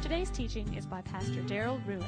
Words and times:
Today's 0.00 0.30
teaching 0.30 0.72
is 0.72 0.86
by 0.86 1.02
Pastor 1.02 1.42
Daryl 1.42 1.86
Ruiz. 1.86 2.02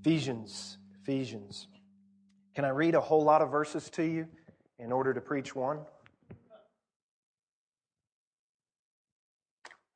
Ephesians, 0.00 0.76
Ephesians. 1.02 1.68
Can 2.54 2.66
I 2.66 2.70
read 2.70 2.94
a 2.94 3.00
whole 3.00 3.24
lot 3.24 3.40
of 3.40 3.50
verses 3.50 3.88
to 3.90 4.02
you 4.02 4.28
in 4.78 4.92
order 4.92 5.14
to 5.14 5.22
preach 5.22 5.56
one? 5.56 5.78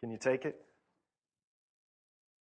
Can 0.01 0.11
you 0.11 0.17
take 0.17 0.47
it? 0.47 0.65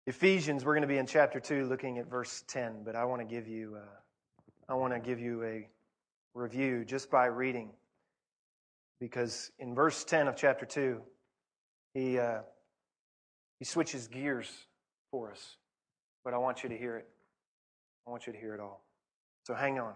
Ephesians, 0.06 0.64
we're 0.64 0.74
going 0.74 0.82
to 0.82 0.88
be 0.88 0.98
in 0.98 1.06
chapter 1.06 1.38
2 1.40 1.66
looking 1.66 1.98
at 1.98 2.08
verse 2.08 2.42
10, 2.48 2.84
but 2.84 2.96
I 2.96 3.04
want 3.04 3.20
to 3.20 3.26
give 3.26 3.46
you 3.46 3.76
uh, 3.76 4.72
I 4.72 4.74
want 4.74 4.94
to 4.94 5.00
give 5.00 5.20
you 5.20 5.42
a 5.42 5.68
review 6.34 6.84
just 6.84 7.10
by 7.10 7.26
reading 7.26 7.70
because 8.98 9.50
in 9.58 9.74
verse 9.74 10.04
10 10.04 10.28
of 10.28 10.36
chapter 10.36 10.64
2 10.64 11.00
he 11.92 12.18
uh, 12.18 12.38
he 13.58 13.64
switches 13.66 14.08
gears 14.08 14.50
for 15.10 15.32
us. 15.32 15.56
But 16.24 16.32
I 16.34 16.38
want 16.38 16.62
you 16.62 16.70
to 16.70 16.76
hear 16.76 16.96
it. 16.96 17.08
I 18.06 18.10
want 18.10 18.26
you 18.26 18.32
to 18.32 18.38
hear 18.38 18.54
it 18.54 18.60
all. 18.60 18.82
So 19.46 19.54
hang 19.54 19.78
on. 19.78 19.94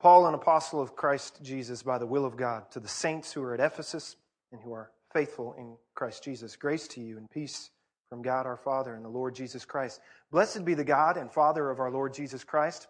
Paul, 0.00 0.26
an 0.26 0.34
apostle 0.34 0.80
of 0.80 0.96
Christ 0.96 1.40
Jesus 1.42 1.82
by 1.82 1.98
the 1.98 2.06
will 2.06 2.24
of 2.24 2.36
God, 2.36 2.70
to 2.70 2.80
the 2.80 2.88
saints 2.88 3.32
who 3.32 3.42
are 3.42 3.52
at 3.52 3.60
Ephesus 3.60 4.16
and 4.52 4.60
who 4.62 4.72
are 4.72 4.90
faithful 5.12 5.54
in 5.58 5.76
Christ 5.94 6.24
Jesus. 6.24 6.56
Grace 6.56 6.88
to 6.88 7.00
you 7.00 7.18
and 7.18 7.28
peace 7.30 7.70
from 8.08 8.22
God 8.22 8.46
our 8.46 8.56
Father 8.56 8.94
and 8.94 9.04
the 9.04 9.10
Lord 9.10 9.34
Jesus 9.34 9.64
Christ. 9.64 10.00
Blessed 10.30 10.64
be 10.64 10.74
the 10.74 10.84
God 10.84 11.16
and 11.16 11.30
Father 11.30 11.70
of 11.70 11.80
our 11.80 11.90
Lord 11.90 12.14
Jesus 12.14 12.44
Christ, 12.44 12.86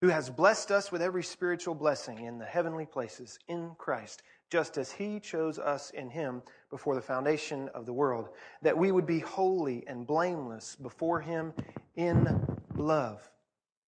who 0.00 0.08
has 0.08 0.30
blessed 0.30 0.70
us 0.70 0.92
with 0.92 1.02
every 1.02 1.24
spiritual 1.24 1.74
blessing 1.74 2.20
in 2.24 2.38
the 2.38 2.44
heavenly 2.44 2.86
places 2.86 3.38
in 3.48 3.72
Christ, 3.78 4.22
just 4.50 4.78
as 4.78 4.92
he 4.92 5.18
chose 5.18 5.58
us 5.58 5.90
in 5.90 6.10
him 6.10 6.42
before 6.70 6.94
the 6.94 7.00
foundation 7.00 7.68
of 7.74 7.86
the 7.86 7.92
world, 7.92 8.28
that 8.62 8.78
we 8.78 8.92
would 8.92 9.06
be 9.06 9.20
holy 9.20 9.84
and 9.86 10.06
blameless 10.06 10.76
before 10.76 11.20
him 11.20 11.52
in 11.96 12.58
love. 12.76 13.28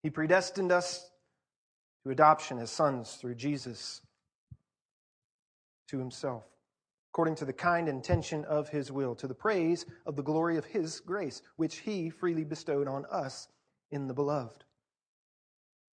He 0.02 0.10
predestined 0.10 0.70
us 0.70 1.10
to 2.04 2.10
adoption 2.10 2.58
as 2.58 2.70
sons 2.70 3.14
through 3.14 3.34
Jesus 3.34 4.02
to 5.88 5.98
himself 5.98 6.44
according 7.14 7.36
to 7.36 7.44
the 7.44 7.52
kind 7.52 7.88
intention 7.88 8.44
of 8.46 8.68
his 8.68 8.90
will, 8.90 9.14
to 9.14 9.28
the 9.28 9.34
praise 9.34 9.86
of 10.04 10.16
the 10.16 10.22
glory 10.22 10.56
of 10.56 10.64
his 10.64 10.98
grace, 10.98 11.42
which 11.54 11.76
he 11.76 12.10
freely 12.10 12.42
bestowed 12.42 12.88
on 12.88 13.06
us 13.08 13.46
in 13.92 14.08
the 14.08 14.12
beloved. 14.12 14.64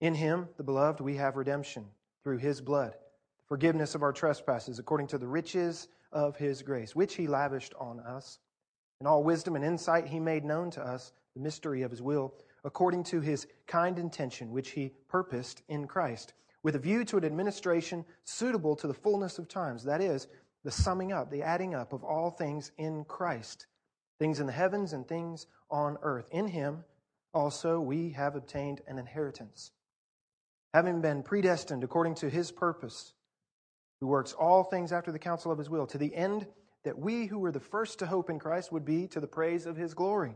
In 0.00 0.16
him, 0.16 0.48
the 0.56 0.64
beloved, 0.64 1.00
we 1.00 1.14
have 1.14 1.36
redemption 1.36 1.86
through 2.24 2.38
his 2.38 2.60
blood, 2.60 2.94
the 2.94 3.46
forgiveness 3.46 3.94
of 3.94 4.02
our 4.02 4.12
trespasses, 4.12 4.80
according 4.80 5.06
to 5.06 5.16
the 5.16 5.28
riches 5.28 5.86
of 6.10 6.36
his 6.36 6.60
grace, 6.60 6.96
which 6.96 7.14
he 7.14 7.28
lavished 7.28 7.72
on 7.78 8.00
us. 8.00 8.40
In 9.00 9.06
all 9.06 9.22
wisdom 9.22 9.54
and 9.54 9.64
insight, 9.64 10.08
he 10.08 10.18
made 10.18 10.44
known 10.44 10.72
to 10.72 10.82
us 10.82 11.12
the 11.34 11.40
mystery 11.40 11.82
of 11.82 11.92
his 11.92 12.02
will, 12.02 12.34
according 12.64 13.04
to 13.04 13.20
his 13.20 13.46
kind 13.68 13.96
intention, 13.96 14.50
which 14.50 14.70
he 14.70 14.92
purposed 15.06 15.62
in 15.68 15.86
Christ, 15.86 16.34
with 16.64 16.74
a 16.74 16.80
view 16.80 17.04
to 17.04 17.16
an 17.16 17.24
administration 17.24 18.04
suitable 18.24 18.74
to 18.74 18.88
the 18.88 18.94
fullness 18.94 19.38
of 19.38 19.46
times, 19.46 19.84
that 19.84 20.00
is, 20.00 20.26
the 20.64 20.70
summing 20.70 21.12
up, 21.12 21.30
the 21.30 21.42
adding 21.42 21.74
up 21.74 21.92
of 21.92 22.04
all 22.04 22.30
things 22.30 22.70
in 22.78 23.04
Christ, 23.04 23.66
things 24.18 24.40
in 24.40 24.46
the 24.46 24.52
heavens 24.52 24.92
and 24.92 25.06
things 25.06 25.46
on 25.70 25.98
earth. 26.02 26.28
In 26.30 26.46
him 26.46 26.84
also 27.34 27.80
we 27.80 28.10
have 28.10 28.36
obtained 28.36 28.80
an 28.86 28.98
inheritance, 28.98 29.72
having 30.72 31.00
been 31.00 31.22
predestined 31.22 31.82
according 31.82 32.14
to 32.16 32.30
his 32.30 32.52
purpose, 32.52 33.14
who 34.00 34.06
works 34.06 34.32
all 34.32 34.64
things 34.64 34.92
after 34.92 35.12
the 35.12 35.18
counsel 35.18 35.52
of 35.52 35.58
his 35.58 35.70
will, 35.70 35.86
to 35.86 35.98
the 35.98 36.14
end 36.14 36.46
that 36.84 36.98
we 36.98 37.26
who 37.26 37.38
were 37.38 37.52
the 37.52 37.60
first 37.60 38.00
to 38.00 38.06
hope 38.06 38.30
in 38.30 38.38
Christ 38.38 38.72
would 38.72 38.84
be 38.84 39.06
to 39.08 39.20
the 39.20 39.26
praise 39.26 39.66
of 39.66 39.76
his 39.76 39.94
glory. 39.94 40.34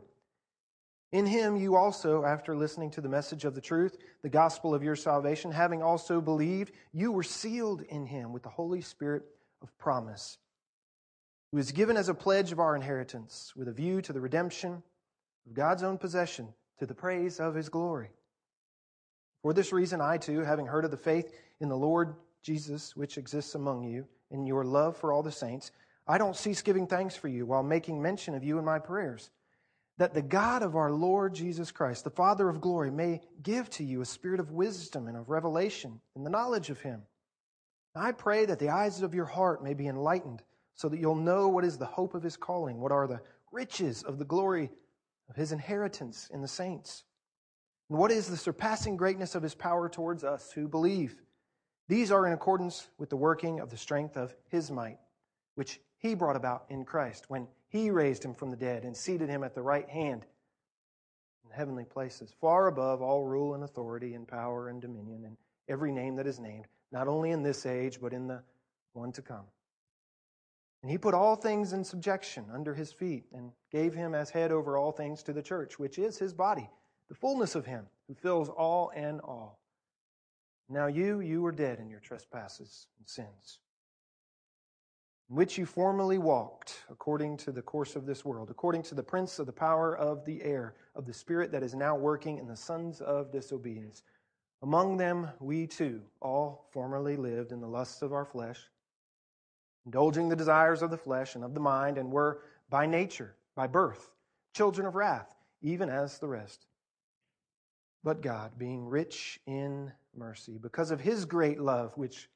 In 1.13 1.27
him 1.27 1.57
you 1.57 1.77
also, 1.77 2.25
after 2.25 2.57
listening 2.57 2.91
to 2.93 3.01
the 3.01 3.09
message 3.09 3.45
of 3.45 3.55
the 3.55 3.61
truth, 3.61 3.97
the 4.23 4.29
gospel 4.29 4.75
of 4.75 4.83
your 4.83 4.97
salvation, 4.97 5.53
having 5.53 5.83
also 5.83 6.21
believed, 6.21 6.73
you 6.93 7.13
were 7.13 7.23
sealed 7.23 7.83
in 7.83 8.07
him 8.07 8.33
with 8.33 8.43
the 8.43 8.49
Holy 8.49 8.81
Spirit 8.81 9.23
of 9.63 9.77
promise, 9.79 10.39
who 11.51 11.59
is 11.59 11.73
given 11.73 11.97
as 11.97 12.09
a 12.09 12.15
pledge 12.15 12.53
of 12.53 12.61
our 12.61 12.77
inheritance 12.77 13.53
with 13.57 13.69
a 13.69 13.73
view 13.73 14.03
to 14.03 14.13
the 14.13 14.21
redemption 14.21 14.83
of 15.47 15.55
God's 15.55 15.83
own 15.83 15.99
possession 15.99 16.49
to 16.79 16.87
the 16.87 16.95
praise 16.95 17.41
of 17.41 17.55
his 17.55 17.69
glory. 17.69 18.11
For 19.43 19.53
this 19.53 19.73
reason, 19.73 20.01
I 20.01 20.19
too, 20.19 20.41
having 20.41 20.67
heard 20.67 20.85
of 20.85 20.91
the 20.91 20.97
faith 20.97 21.33
in 21.61 21.69
the 21.69 21.77
Lord 21.77 22.15
Jesus 22.43 22.97
which 22.97 23.19
exists 23.19 23.55
among 23.55 23.85
you, 23.85 24.07
and 24.31 24.47
your 24.47 24.65
love 24.65 24.97
for 24.97 25.13
all 25.13 25.23
the 25.23 25.33
saints, 25.33 25.71
I 26.07 26.19
don't 26.19 26.37
cease 26.37 26.63
giving 26.63 26.87
thanks 26.87 27.17
for 27.17 27.29
you 27.29 27.47
while 27.47 27.63
making 27.63 28.01
mention 28.01 28.35
of 28.35 28.45
you 28.45 28.59
in 28.59 28.65
my 28.65 28.79
prayers, 28.79 29.31
that 29.99 30.15
the 30.15 30.23
God 30.23 30.63
of 30.63 30.77
our 30.77 30.91
Lord 30.91 31.35
Jesus 31.35 31.71
Christ, 31.71 32.05
the 32.05 32.11
Father 32.11 32.49
of 32.49 32.61
glory, 32.61 32.91
may 32.91 33.21
give 33.43 33.71
to 33.71 33.85
you 33.85 34.01
a 34.01 34.07
spirit 34.07 34.41
of 34.41 34.51
wisdom 34.51 35.09
and 35.09 35.17
of 35.17 35.31
revelation 35.31 36.01
in 36.15 36.25
the 36.25 36.31
knowledge 36.31 36.71
of 36.71 36.81
him 36.81 37.03
I 37.97 38.13
pray 38.13 38.45
that 38.47 38.59
the 38.59 38.69
eyes 38.69 39.03
of 39.03 39.15
your 39.15 39.25
heart 39.25 39.63
may 39.63 39.75
be 39.75 39.87
enlightened, 39.87 40.43
so 40.75 40.89
that 40.89 41.01
you'll 41.01 41.15
know 41.15 41.49
what 41.49 41.65
is 41.65 41.79
the 41.79 41.87
hope 41.87 42.15
of 42.15 42.23
his 42.23 42.37
calling, 42.37 42.81
what 42.81 42.93
are 42.93 43.07
the 43.07 43.23
riches 43.51 44.03
of 44.03 44.19
the 44.19 44.25
glory 44.25 44.71
of 45.31 45.37
his 45.37 45.53
inheritance 45.53 46.29
in 46.33 46.43
the 46.43 46.49
saints, 46.49 47.05
and 47.89 47.99
what 47.99 48.11
is 48.11 48.29
the 48.29 48.37
surpassing 48.37 48.97
greatness 48.97 49.35
of 49.35 49.43
his 49.43 49.55
power 49.55 49.89
towards 49.89 50.25
us 50.25 50.53
who 50.53 50.69
believe. 50.69 51.17
These 51.89 52.11
are 52.11 52.27
in 52.27 52.33
accordance 52.33 52.89
with 52.99 53.11
the 53.11 53.17
working 53.17 53.61
of 53.61 53.71
the 53.71 53.77
strength 53.77 54.17
of 54.17 54.35
his 54.49 54.71
might, 54.71 54.99
which 55.55 55.81
he 55.99 56.15
brought 56.15 56.37
about 56.37 56.67
in 56.69 56.85
Christ 56.85 57.31
when 57.31 57.49
he 57.69 57.91
raised 57.91 58.25
him 58.25 58.35
from 58.35 58.51
the 58.51 58.57
dead 58.57 58.85
and 58.85 58.97
seated 58.97 59.29
him 59.29 59.43
at 59.43 59.55
the 59.55 59.63
right 59.63 59.89
hand 59.89 60.27
in 61.45 61.51
heavenly 61.51 61.85
places, 61.85 62.35
far 62.41 62.67
above 62.67 63.01
all 63.01 63.25
rule 63.25 63.55
and 63.55 63.65
authority 63.65 64.15
and 64.15 64.27
power 64.27 64.69
and 64.69 64.83
dominion 64.83 65.25
and 65.25 65.37
every 65.69 65.93
name 65.93 66.17
that 66.17 66.27
is 66.27 66.39
named 66.39 66.67
not 66.93 67.09
only 67.09 67.31
in 67.31 67.43
this 67.43 67.67
age, 67.67 68.01
but 68.01 68.13
in 68.13 68.27
the 68.27 68.43
one 68.93 69.13
to 69.13 69.23
come. 69.23 69.45
And 70.83 70.91
he 70.91 70.99
put 70.99 71.15
all 71.15 71.37
things 71.37 71.73
in 71.73 71.83
subjection 71.83 72.45
under 72.53 72.75
his 72.75 72.93
feet 72.93 73.25
and 73.33 73.51
gave 73.73 73.95
him 73.95 74.15
as 74.15 74.31
head 74.31 74.53
over 74.53 74.77
all 74.77 74.93
things 74.93 75.23
to 75.25 75.33
the 75.33 75.43
church, 75.43 75.79
which 75.79 75.99
is 75.99 76.19
his 76.19 76.33
body, 76.33 76.71
the 77.09 77.15
fullness 77.15 77.55
of 77.55 77.67
him 77.67 77.87
who 78.07 78.15
fills 78.15 78.49
all 78.49 78.93
and 78.95 79.21
all. 79.21 79.59
Now 80.69 80.87
you, 80.87 81.21
you 81.21 81.43
were 81.43 81.53
dead 81.53 81.79
in 81.79 81.89
your 81.89 82.01
trespasses 82.01 82.87
and 82.99 83.09
sins, 83.09 83.61
in 85.31 85.37
which 85.37 85.59
you 85.59 85.67
formerly 85.67 86.19
walked 86.19 86.85
according 86.91 87.37
to 87.39 87.53
the 87.53 87.63
course 87.63 87.97
of 87.97 88.07
this 88.07 88.25
world, 88.25 88.51
according 88.51 88.83
to 88.85 88.95
the 88.95 89.03
prince 89.03 89.39
of 89.39 89.47
the 89.47 89.53
power 89.53 89.97
of 89.97 90.25
the 90.25 90.43
air, 90.43 90.75
of 90.95 91.07
the 91.07 91.13
spirit 91.13 91.53
that 91.53 91.63
is 91.63 91.75
now 91.75 91.97
working 91.97 92.39
in 92.39 92.49
the 92.49 92.57
sons 92.57 93.01
of 93.01 93.31
disobedience 93.31 94.03
among 94.63 94.97
them, 94.97 95.29
we 95.41 95.67
too 95.67 96.03
all 96.21 96.67
formerly 96.73 97.17
lived 97.17 97.53
in 97.53 97.61
the 97.61 97.67
lusts 97.67 98.03
of 98.03 98.13
our 98.13 98.25
flesh, 98.25 98.61
indulging 99.85 100.29
the 100.29 100.37
desires 100.37 100.83
of 100.83 100.91
the 100.91 100.97
flesh 100.97 101.35
and 101.35 101.45
of 101.45 101.55
the 101.55 101.61
mind, 101.61 101.99
and 101.99 102.11
were 102.11 102.43
by 102.71 102.87
nature, 102.87 103.35
by 103.55 103.67
birth, 103.67 104.11
children 104.55 104.87
of 104.87 104.95
wrath, 104.95 105.35
even 105.63 105.89
as 105.89 106.19
the 106.19 106.29
rest. 106.29 106.67
But 108.03 108.23
God, 108.23 108.53
being 108.59 108.89
rich 108.89 109.41
in 109.47 109.93
mercy, 110.17 110.59
because 110.59 110.91
of 110.91 111.01
his 111.01 111.25
great 111.25 111.61
love, 111.61 111.93
which 111.97 112.29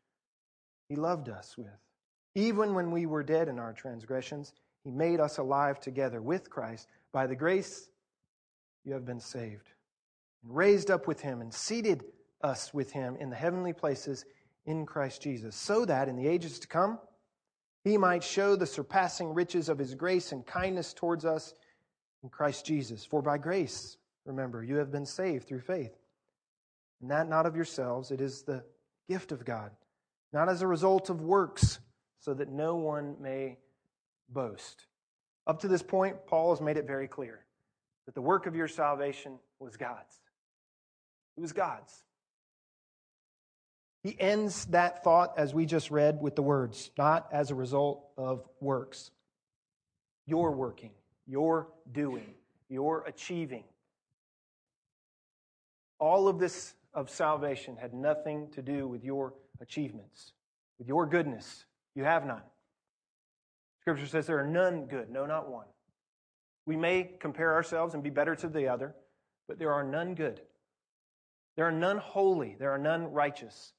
he 0.89 0.97
loved 0.97 1.29
us 1.29 1.57
with, 1.57 1.69
even 2.35 2.75
when 2.75 2.91
we 2.91 3.07
were 3.07 3.23
dead 3.23 3.49
in 3.49 3.59
our 3.59 3.73
transgressions, 3.73 4.53
he 4.85 4.91
made 4.91 5.21
us 5.21 5.39
alive 5.39 5.81
together 5.81 6.23
with 6.23 6.51
Christ. 6.51 6.89
By 7.13 7.27
the 7.27 7.37
grace 7.37 7.91
you 8.85 8.93
have 8.95 9.05
been 9.05 9.21
saved 9.21 9.71
and 10.43 10.57
raised 10.57 10.91
up 10.91 11.07
with 11.07 11.21
him 11.21 11.41
and 11.41 11.53
seated 11.53 12.05
us 12.43 12.73
with 12.73 12.93
him 12.93 13.17
in 13.17 13.31
the 13.31 13.37
heavenly 13.37 13.73
places 13.73 14.25
in 14.67 14.87
Christ 14.87 15.23
Jesus, 15.23 15.57
so 15.57 15.85
that 15.85 16.09
in 16.09 16.17
the 16.17 16.27
ages 16.27 16.59
to 16.61 16.69
come 16.69 16.99
he 17.85 17.97
might 17.97 18.23
show 18.23 18.57
the 18.57 18.67
surpassing 18.67 19.33
riches 19.33 19.69
of 19.69 19.79
his 19.79 19.95
grace 19.95 20.33
and 20.33 20.47
kindness 20.47 20.93
towards 20.93 21.25
us 21.25 21.55
in 22.23 22.29
Christ 22.29 22.67
Jesus. 22.67 23.05
For 23.05 23.23
by 23.23 23.39
grace, 23.39 23.97
remember, 24.25 24.63
you 24.63 24.77
have 24.77 24.93
been 24.93 25.07
saved 25.07 25.49
through 25.49 25.61
faith. 25.61 25.97
And 27.01 27.11
that 27.11 27.29
not 27.29 27.47
of 27.47 27.57
yourselves, 27.57 28.11
it 28.11 28.21
is 28.21 28.43
the 28.43 28.65
gift 29.09 29.33
of 29.33 29.47
God, 29.47 29.71
not 30.33 30.51
as 30.51 30.61
a 30.61 30.67
result 30.67 31.09
of 31.09 31.23
works, 31.23 31.79
so 32.19 32.35
that 32.35 32.51
no 32.51 32.77
one 32.77 33.17
may 33.19 33.57
boast. 34.29 34.87
Up 35.47 35.61
to 35.61 35.69
this 35.69 35.83
point, 35.83 36.27
Paul 36.27 36.51
has 36.51 36.61
made 36.61 36.77
it 36.77 36.87
very 36.87 37.09
clear 37.09 37.47
that 38.05 38.15
the 38.15 38.21
work 38.21 38.47
of 38.47 38.55
your 38.55 38.69
salvation 38.69 39.39
was 39.59 39.79
God's. 39.79 40.21
It 41.41 41.45
was 41.45 41.53
God's. 41.55 42.05
He 44.03 44.15
ends 44.21 44.67
that 44.67 45.03
thought, 45.03 45.39
as 45.39 45.55
we 45.55 45.65
just 45.65 45.91
read, 45.91 46.21
with 46.21 46.37
the 46.37 46.43
words, 46.43 46.91
not 46.99 47.29
as 47.33 47.51
a 47.51 47.55
result 47.55 48.05
of 48.19 48.47
works. 48.61 49.11
You're 50.27 50.51
working. 50.51 50.91
your 51.27 51.69
doing, 51.91 52.35
your 52.69 53.05
achieving. 53.05 53.65
All 55.99 56.29
of 56.29 56.39
this 56.39 56.75
of 56.93 57.09
salvation 57.09 57.77
had 57.77 57.95
nothing 57.95 58.51
to 58.51 58.61
do 58.61 58.87
with 58.87 59.03
your 59.03 59.33
achievements, 59.63 60.33
with 60.79 60.89
your 60.89 61.07
goodness. 61.07 61.65
You 61.95 62.05
have 62.05 62.27
none. 62.27 62.43
Scripture 63.81 64.07
says 64.07 64.27
there 64.27 64.41
are 64.41 64.47
none 64.47 64.85
good, 64.85 65.09
no, 65.09 65.25
not 65.25 65.51
one. 65.51 65.67
We 66.67 66.77
may 66.77 67.11
compare 67.19 67.55
ourselves 67.55 67.95
and 67.95 68.03
be 68.03 68.11
better 68.11 68.37
to 68.37 68.49
the 68.49 68.69
other, 68.69 68.95
but 69.49 69.59
there 69.59 69.73
are 69.73 69.83
none 69.83 70.15
good. 70.15 70.43
There 71.57 71.67
are 71.67 71.73
none 71.73 71.99
holy. 71.99 72.57
There 72.59 72.71
are 72.71 72.79
none 72.79 73.13
righteous 73.13 73.73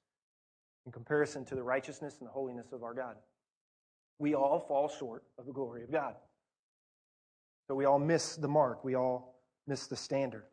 in 0.85 0.91
comparison 0.91 1.45
to 1.45 1.55
the 1.55 1.63
righteousness 1.63 2.17
and 2.19 2.27
the 2.27 2.31
holiness 2.31 2.71
of 2.71 2.83
our 2.83 2.93
God. 2.93 3.15
We 4.19 4.35
all 4.35 4.59
fall 4.59 4.89
short 4.89 5.23
of 5.37 5.45
the 5.45 5.53
glory 5.53 5.83
of 5.83 5.91
God. 5.91 6.15
So 7.67 7.75
we 7.75 7.85
all 7.85 7.99
miss 7.99 8.35
the 8.35 8.47
mark. 8.47 8.83
We 8.83 8.95
all 8.95 9.35
miss 9.67 9.87
the 9.87 9.95
standard. 9.95 10.43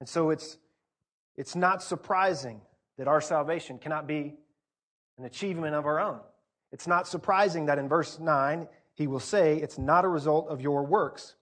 And 0.00 0.08
so 0.08 0.30
it's, 0.30 0.58
it's 1.36 1.56
not 1.56 1.82
surprising 1.82 2.60
that 2.98 3.08
our 3.08 3.20
salvation 3.20 3.78
cannot 3.78 4.06
be 4.06 4.34
an 5.18 5.24
achievement 5.24 5.74
of 5.74 5.86
our 5.86 6.00
own. 6.00 6.20
It's 6.72 6.86
not 6.86 7.06
surprising 7.06 7.66
that 7.66 7.78
in 7.78 7.88
verse 7.88 8.18
9, 8.18 8.68
he 8.94 9.06
will 9.06 9.20
say, 9.20 9.56
It's 9.58 9.78
not 9.78 10.04
a 10.04 10.08
result 10.08 10.48
of 10.48 10.60
your 10.60 10.84
works. 10.84 11.34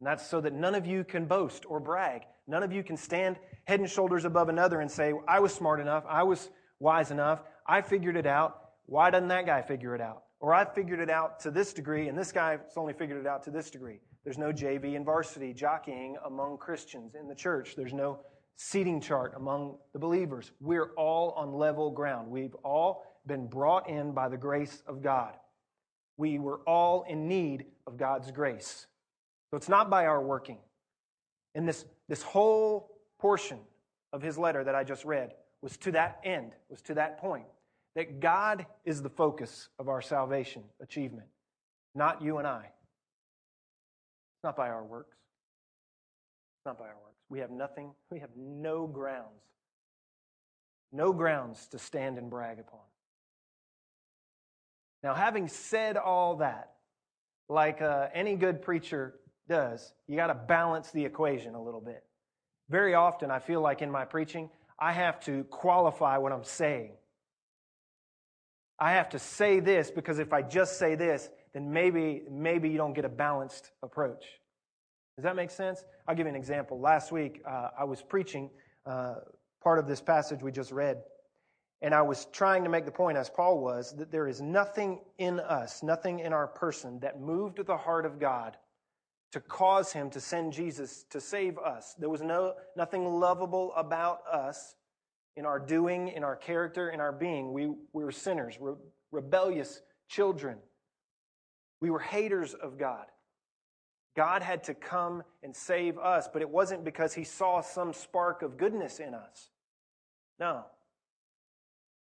And 0.00 0.06
that's 0.06 0.26
so 0.26 0.40
that 0.40 0.52
none 0.52 0.74
of 0.74 0.86
you 0.86 1.04
can 1.04 1.26
boast 1.26 1.64
or 1.68 1.80
brag. 1.80 2.22
None 2.46 2.62
of 2.62 2.72
you 2.72 2.82
can 2.82 2.96
stand 2.96 3.38
head 3.66 3.80
and 3.80 3.90
shoulders 3.90 4.24
above 4.24 4.48
another 4.48 4.80
and 4.80 4.90
say, 4.90 5.12
I 5.28 5.40
was 5.40 5.52
smart 5.52 5.80
enough. 5.80 6.04
I 6.08 6.22
was 6.22 6.48
wise 6.78 7.10
enough. 7.10 7.42
I 7.66 7.82
figured 7.82 8.16
it 8.16 8.26
out. 8.26 8.62
Why 8.86 9.10
doesn't 9.10 9.28
that 9.28 9.46
guy 9.46 9.62
figure 9.62 9.94
it 9.94 10.00
out? 10.00 10.22
Or 10.40 10.54
I 10.54 10.64
figured 10.64 11.00
it 11.00 11.10
out 11.10 11.40
to 11.40 11.50
this 11.50 11.72
degree, 11.72 12.08
and 12.08 12.16
this 12.16 12.30
guy's 12.30 12.60
only 12.76 12.92
figured 12.92 13.18
it 13.18 13.26
out 13.26 13.42
to 13.44 13.50
this 13.50 13.70
degree. 13.70 14.00
There's 14.22 14.38
no 14.38 14.52
JV 14.52 14.96
and 14.96 15.04
varsity 15.04 15.52
jockeying 15.52 16.16
among 16.24 16.58
Christians 16.58 17.14
in 17.14 17.26
the 17.28 17.34
church. 17.34 17.74
There's 17.76 17.92
no 17.92 18.20
seating 18.56 19.00
chart 19.00 19.32
among 19.36 19.78
the 19.92 19.98
believers. 19.98 20.52
We're 20.60 20.92
all 20.96 21.30
on 21.32 21.52
level 21.52 21.90
ground. 21.90 22.30
We've 22.30 22.54
all 22.64 23.04
been 23.26 23.48
brought 23.48 23.88
in 23.88 24.12
by 24.12 24.28
the 24.28 24.36
grace 24.36 24.82
of 24.86 25.02
God. 25.02 25.34
We 26.16 26.38
were 26.38 26.60
all 26.66 27.04
in 27.08 27.28
need 27.28 27.66
of 27.86 27.96
God's 27.96 28.30
grace. 28.30 28.86
So 29.50 29.56
it's 29.56 29.68
not 29.68 29.90
by 29.90 30.06
our 30.06 30.22
working. 30.22 30.58
And 31.54 31.68
this, 31.68 31.84
this 32.08 32.22
whole 32.22 32.95
portion 33.18 33.58
of 34.12 34.22
his 34.22 34.38
letter 34.38 34.64
that 34.64 34.74
I 34.74 34.84
just 34.84 35.04
read 35.04 35.32
was 35.62 35.76
to 35.78 35.92
that 35.92 36.20
end, 36.24 36.52
was 36.68 36.82
to 36.82 36.94
that 36.94 37.18
point. 37.18 37.46
That 37.94 38.20
God 38.20 38.66
is 38.84 39.02
the 39.02 39.08
focus 39.08 39.68
of 39.78 39.88
our 39.88 40.02
salvation 40.02 40.62
achievement, 40.80 41.28
not 41.94 42.22
you 42.22 42.38
and 42.38 42.46
I. 42.46 42.70
Not 44.44 44.56
by 44.56 44.68
our 44.68 44.84
works. 44.84 45.16
Not 46.64 46.78
by 46.78 46.84
our 46.84 46.94
works. 47.02 47.16
We 47.28 47.40
have 47.40 47.50
nothing, 47.50 47.92
we 48.10 48.20
have 48.20 48.30
no 48.36 48.86
grounds, 48.86 49.42
no 50.92 51.12
grounds 51.12 51.66
to 51.68 51.78
stand 51.78 52.18
and 52.18 52.30
brag 52.30 52.60
upon. 52.60 52.80
Now, 55.02 55.14
having 55.14 55.48
said 55.48 55.96
all 55.96 56.36
that, 56.36 56.72
like 57.48 57.80
uh, 57.80 58.08
any 58.12 58.36
good 58.36 58.62
preacher 58.62 59.14
does, 59.48 59.92
you 60.06 60.16
got 60.16 60.28
to 60.28 60.34
balance 60.34 60.90
the 60.90 61.04
equation 61.04 61.54
a 61.54 61.62
little 61.62 61.80
bit. 61.80 62.04
Very 62.68 62.94
often, 62.94 63.30
I 63.30 63.38
feel 63.38 63.60
like 63.60 63.82
in 63.82 63.90
my 63.90 64.04
preaching, 64.04 64.50
I 64.78 64.92
have 64.92 65.20
to 65.20 65.44
qualify 65.44 66.18
what 66.18 66.32
I'm 66.32 66.44
saying. 66.44 66.92
I 68.78 68.92
have 68.92 69.10
to 69.10 69.18
say 69.18 69.60
this 69.60 69.90
because 69.90 70.18
if 70.18 70.32
I 70.32 70.42
just 70.42 70.78
say 70.78 70.96
this, 70.96 71.28
then 71.54 71.72
maybe, 71.72 72.22
maybe 72.30 72.68
you 72.68 72.76
don't 72.76 72.92
get 72.92 73.04
a 73.04 73.10
balanced 73.10 73.70
approach. 73.82 74.24
Does 75.16 75.24
that 75.24 75.36
make 75.36 75.50
sense? 75.50 75.82
I'll 76.06 76.14
give 76.14 76.26
you 76.26 76.30
an 76.30 76.36
example. 76.36 76.78
Last 76.78 77.10
week, 77.10 77.40
uh, 77.48 77.68
I 77.78 77.84
was 77.84 78.02
preaching 78.02 78.50
uh, 78.84 79.14
part 79.62 79.78
of 79.78 79.86
this 79.86 80.02
passage 80.02 80.42
we 80.42 80.52
just 80.52 80.72
read, 80.72 80.98
and 81.80 81.94
I 81.94 82.02
was 82.02 82.26
trying 82.32 82.64
to 82.64 82.70
make 82.70 82.84
the 82.84 82.90
point, 82.90 83.16
as 83.16 83.30
Paul 83.30 83.60
was, 83.60 83.94
that 83.96 84.10
there 84.12 84.28
is 84.28 84.42
nothing 84.42 85.00
in 85.16 85.40
us, 85.40 85.82
nothing 85.82 86.18
in 86.18 86.34
our 86.34 86.46
person 86.46 87.00
that 87.00 87.18
moved 87.18 87.64
the 87.64 87.76
heart 87.76 88.04
of 88.04 88.20
God 88.20 88.58
to 89.36 89.40
cause 89.40 89.92
him 89.92 90.08
to 90.08 90.18
send 90.18 90.50
Jesus 90.50 91.04
to 91.10 91.20
save 91.20 91.58
us. 91.58 91.94
There 91.98 92.08
was 92.08 92.22
no, 92.22 92.54
nothing 92.74 93.04
lovable 93.04 93.70
about 93.76 94.20
us 94.32 94.74
in 95.36 95.44
our 95.44 95.58
doing, 95.58 96.08
in 96.08 96.24
our 96.24 96.36
character, 96.36 96.88
in 96.88 97.00
our 97.00 97.12
being. 97.12 97.52
We, 97.52 97.66
we 97.92 98.02
were 98.02 98.12
sinners, 98.12 98.56
re- 98.58 98.76
rebellious 99.12 99.82
children. 100.08 100.56
We 101.82 101.90
were 101.90 101.98
haters 101.98 102.54
of 102.54 102.78
God. 102.78 103.04
God 104.16 104.40
had 104.40 104.64
to 104.64 104.74
come 104.74 105.22
and 105.42 105.54
save 105.54 105.98
us, 105.98 106.30
but 106.32 106.40
it 106.40 106.48
wasn't 106.48 106.82
because 106.82 107.12
he 107.12 107.24
saw 107.24 107.60
some 107.60 107.92
spark 107.92 108.40
of 108.40 108.56
goodness 108.56 109.00
in 109.00 109.12
us. 109.12 109.50
No. 110.40 110.64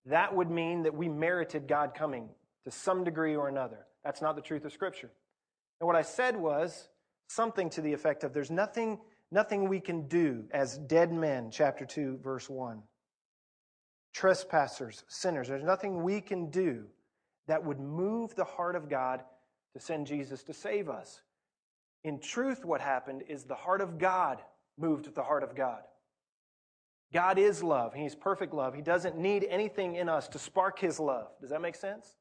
That 0.05 0.33
would 0.33 0.49
mean 0.49 0.83
that 0.83 0.95
we 0.95 1.09
merited 1.09 1.67
God 1.67 1.95
coming 1.95 2.29
to 2.63 2.71
some 2.71 3.03
degree 3.03 3.35
or 3.35 3.49
another. 3.49 3.87
That's 4.05 4.21
not 4.21 4.37
the 4.37 4.41
truth 4.41 4.63
of 4.63 4.71
Scripture. 4.71 5.11
And 5.81 5.87
what 5.87 5.97
I 5.97 6.01
said 6.01 6.37
was 6.37 6.87
something 7.27 7.69
to 7.71 7.81
the 7.81 7.93
effect 7.93 8.23
of 8.23 8.33
there's 8.33 8.51
nothing, 8.51 8.99
nothing 9.31 9.67
we 9.67 9.79
can 9.79 10.07
do 10.07 10.45
as 10.51 10.77
dead 10.77 11.11
men, 11.11 11.49
chapter 11.51 11.85
2, 11.85 12.19
verse 12.23 12.49
1 12.49 12.81
trespassers, 14.15 15.03
sinners. 15.09 15.49
There's 15.49 15.61
nothing 15.61 16.01
we 16.01 16.21
can 16.21 16.49
do 16.49 16.85
that 17.47 17.65
would 17.65 17.81
move 17.81 18.33
the 18.33 18.45
heart 18.45 18.77
of 18.77 18.89
God 18.89 19.21
to 19.73 19.79
send 19.79 20.07
Jesus 20.07 20.41
to 20.43 20.53
save 20.53 20.89
us. 20.89 21.21
In 22.05 22.19
truth, 22.19 22.63
what 22.63 22.79
happened 22.79 23.23
is 23.27 23.43
the 23.43 23.55
heart 23.55 23.81
of 23.81 23.97
God 23.97 24.41
moved 24.77 25.13
the 25.13 25.23
heart 25.23 25.43
of 25.43 25.53
God. 25.53 25.81
God 27.13 27.37
is 27.37 27.61
love. 27.61 27.93
He's 27.93 28.15
perfect 28.15 28.53
love. 28.53 28.73
He 28.73 28.81
doesn't 28.81 29.17
need 29.17 29.45
anything 29.49 29.95
in 29.95 30.07
us 30.07 30.29
to 30.29 30.39
spark 30.39 30.79
his 30.79 30.97
love. 30.97 31.27
Does 31.41 31.49
that 31.49 31.61
make 31.61 31.75
sense? 31.75 32.15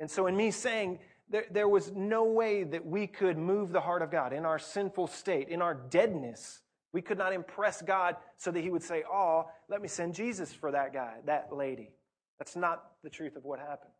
And 0.00 0.10
so, 0.10 0.26
in 0.28 0.36
me 0.36 0.50
saying 0.50 0.98
there, 1.30 1.46
there 1.50 1.68
was 1.68 1.92
no 1.92 2.24
way 2.24 2.64
that 2.64 2.84
we 2.84 3.06
could 3.06 3.38
move 3.38 3.72
the 3.72 3.80
heart 3.80 4.02
of 4.02 4.10
God 4.10 4.32
in 4.32 4.44
our 4.44 4.58
sinful 4.58 5.06
state, 5.06 5.48
in 5.48 5.62
our 5.62 5.74
deadness, 5.74 6.60
we 6.92 7.00
could 7.00 7.18
not 7.18 7.32
impress 7.32 7.82
God 7.82 8.16
so 8.36 8.50
that 8.50 8.60
He 8.60 8.70
would 8.70 8.82
say, 8.82 9.04
Oh, 9.10 9.46
let 9.68 9.80
me 9.80 9.88
send 9.88 10.14
Jesus 10.14 10.52
for 10.52 10.72
that 10.72 10.92
guy, 10.92 11.14
that 11.26 11.48
lady. 11.52 11.90
That's 12.38 12.56
not 12.56 12.84
the 13.04 13.10
truth 13.10 13.36
of 13.36 13.44
what 13.44 13.60
happened. 13.60 13.92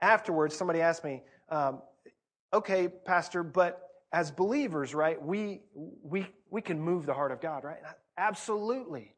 Afterwards, 0.00 0.56
somebody 0.56 0.80
asked 0.80 1.04
me, 1.04 1.22
um, 1.50 1.82
Okay, 2.54 2.88
Pastor, 2.88 3.42
but 3.42 3.82
as 4.12 4.30
believers, 4.30 4.94
right, 4.94 5.20
we, 5.22 5.60
we, 6.02 6.26
we 6.48 6.62
can 6.62 6.80
move 6.80 7.04
the 7.04 7.12
heart 7.12 7.32
of 7.32 7.40
God, 7.40 7.64
right? 7.64 7.80
Absolutely. 8.16 9.14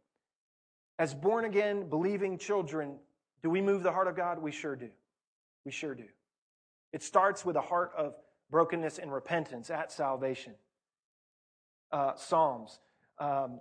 As 0.99 1.15
born 1.15 1.45
again, 1.45 1.89
believing 1.89 2.37
children, 2.37 2.97
do 3.43 3.51
we 3.51 3.61
move 3.61 3.85
the 3.85 3.93
heart 3.93 4.09
of 4.09 4.17
God? 4.17 4.43
We 4.43 4.51
sure 4.51 4.75
do. 4.75 4.89
We 5.65 5.71
sure 5.71 5.95
do. 5.95 6.05
It 6.93 7.03
starts 7.03 7.45
with 7.45 7.57
a 7.57 7.61
heart 7.61 7.93
of 7.97 8.15
brokenness 8.51 8.99
and 8.99 9.13
repentance 9.13 9.71
at 9.71 9.93
salvation. 9.93 10.55
Uh, 11.93 12.13
Psalms 12.17 12.79
um, 13.19 13.61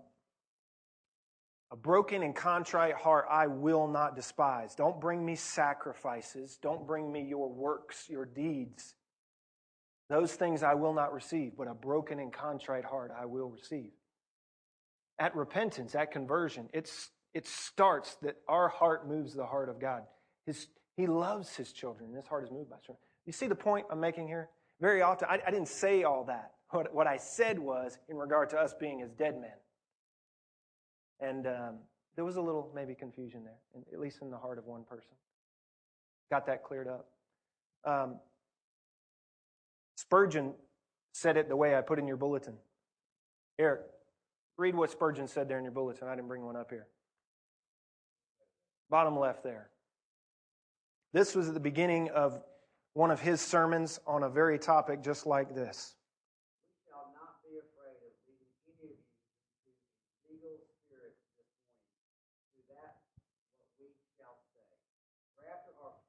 a 1.72 1.76
broken 1.76 2.24
and 2.24 2.36
contrite 2.36 2.96
heart 2.96 3.26
I 3.30 3.48
will 3.48 3.88
not 3.88 4.16
despise. 4.16 4.76
Don't 4.76 5.02
bring 5.02 5.26
me 5.26 5.36
sacrifices. 5.36 6.58
Don't 6.62 6.88
bring 6.88 7.12
me 7.12 7.24
your 7.24 7.50
works, 7.50 8.06
your 8.10 8.26
deeds. 8.26 8.96
Those 10.10 10.34
things 10.34 10.64
I 10.64 10.76
will 10.76 10.94
not 10.94 11.14
receive, 11.14 11.54
but 11.58 11.68
a 11.68 11.74
broken 11.74 12.20
and 12.20 12.32
contrite 12.32 12.86
heart 12.86 13.12
I 13.20 13.26
will 13.26 13.50
receive. 13.50 13.92
At 15.20 15.36
repentance, 15.36 15.96
at 15.96 16.12
conversion, 16.12 16.70
it's, 16.74 17.10
it 17.34 17.46
starts 17.46 18.16
that 18.22 18.36
our 18.48 18.70
heart 18.70 19.10
moves 19.10 19.34
the 19.34 19.46
heart 19.46 19.68
of 19.68 19.82
God. 19.82 20.04
His, 20.46 20.68
he 20.96 21.08
loves 21.08 21.54
his 21.58 21.74
children, 21.74 22.10
and 22.10 22.16
his 22.16 22.28
heart 22.28 22.46
is 22.46 22.52
moved 22.52 22.70
by 22.70 22.78
children. 22.78 23.07
You 23.28 23.34
see 23.34 23.46
the 23.46 23.56
point 23.56 23.86
I'm 23.92 24.00
making 24.00 24.28
here? 24.28 24.50
Very 24.80 25.02
often, 25.02 25.28
I, 25.30 25.40
I 25.46 25.52
didn't 25.52 25.68
say 25.68 26.04
all 26.04 26.24
that. 26.24 26.54
What, 26.72 26.94
what 26.94 27.08
I 27.08 27.18
said 27.18 27.60
was 27.60 28.00
in 28.10 28.16
regard 28.16 28.50
to 28.52 28.58
us 28.58 28.74
being 28.74 29.02
as 29.02 29.12
dead 29.12 29.40
men. 29.40 29.52
And 31.20 31.46
um, 31.46 31.76
there 32.16 32.24
was 32.26 32.38
a 32.38 32.42
little 32.42 32.72
maybe 32.74 32.96
confusion 32.96 33.44
there, 33.44 33.84
at 33.94 34.00
least 34.00 34.22
in 34.22 34.32
the 34.32 34.38
heart 34.38 34.58
of 34.58 34.66
one 34.66 34.84
person. 34.84 35.12
Got 36.32 36.46
that 36.48 36.64
cleared 36.64 36.88
up. 36.88 37.08
Um, 37.86 38.16
Spurgeon 39.96 40.54
said 41.12 41.38
it 41.38 41.50
the 41.50 41.56
way 41.56 41.76
I 41.76 41.82
put 41.82 42.00
in 42.00 42.08
your 42.08 42.18
bulletin. 42.18 42.56
Eric, 43.60 43.82
read 44.58 44.76
what 44.76 44.92
Spurgeon 44.92 45.28
said 45.28 45.50
there 45.50 45.58
in 45.58 45.64
your 45.64 45.74
bulletin. 45.74 46.08
I 46.08 46.16
didn't 46.16 46.28
bring 46.28 46.46
one 46.46 46.56
up 46.56 46.70
here. 46.70 46.88
Bottom 48.90 49.18
left 49.18 49.44
there. 49.44 49.70
This 51.14 51.36
was 51.36 51.48
at 51.48 51.54
the 51.54 51.60
beginning 51.60 52.10
of 52.10 52.42
one 52.98 53.14
of 53.14 53.22
his 53.22 53.38
sermons 53.38 54.02
on 54.10 54.26
a 54.26 54.30
very 54.30 54.58
topic 54.58 55.06
just 55.06 55.30
like 55.30 55.54
this. 55.54 55.94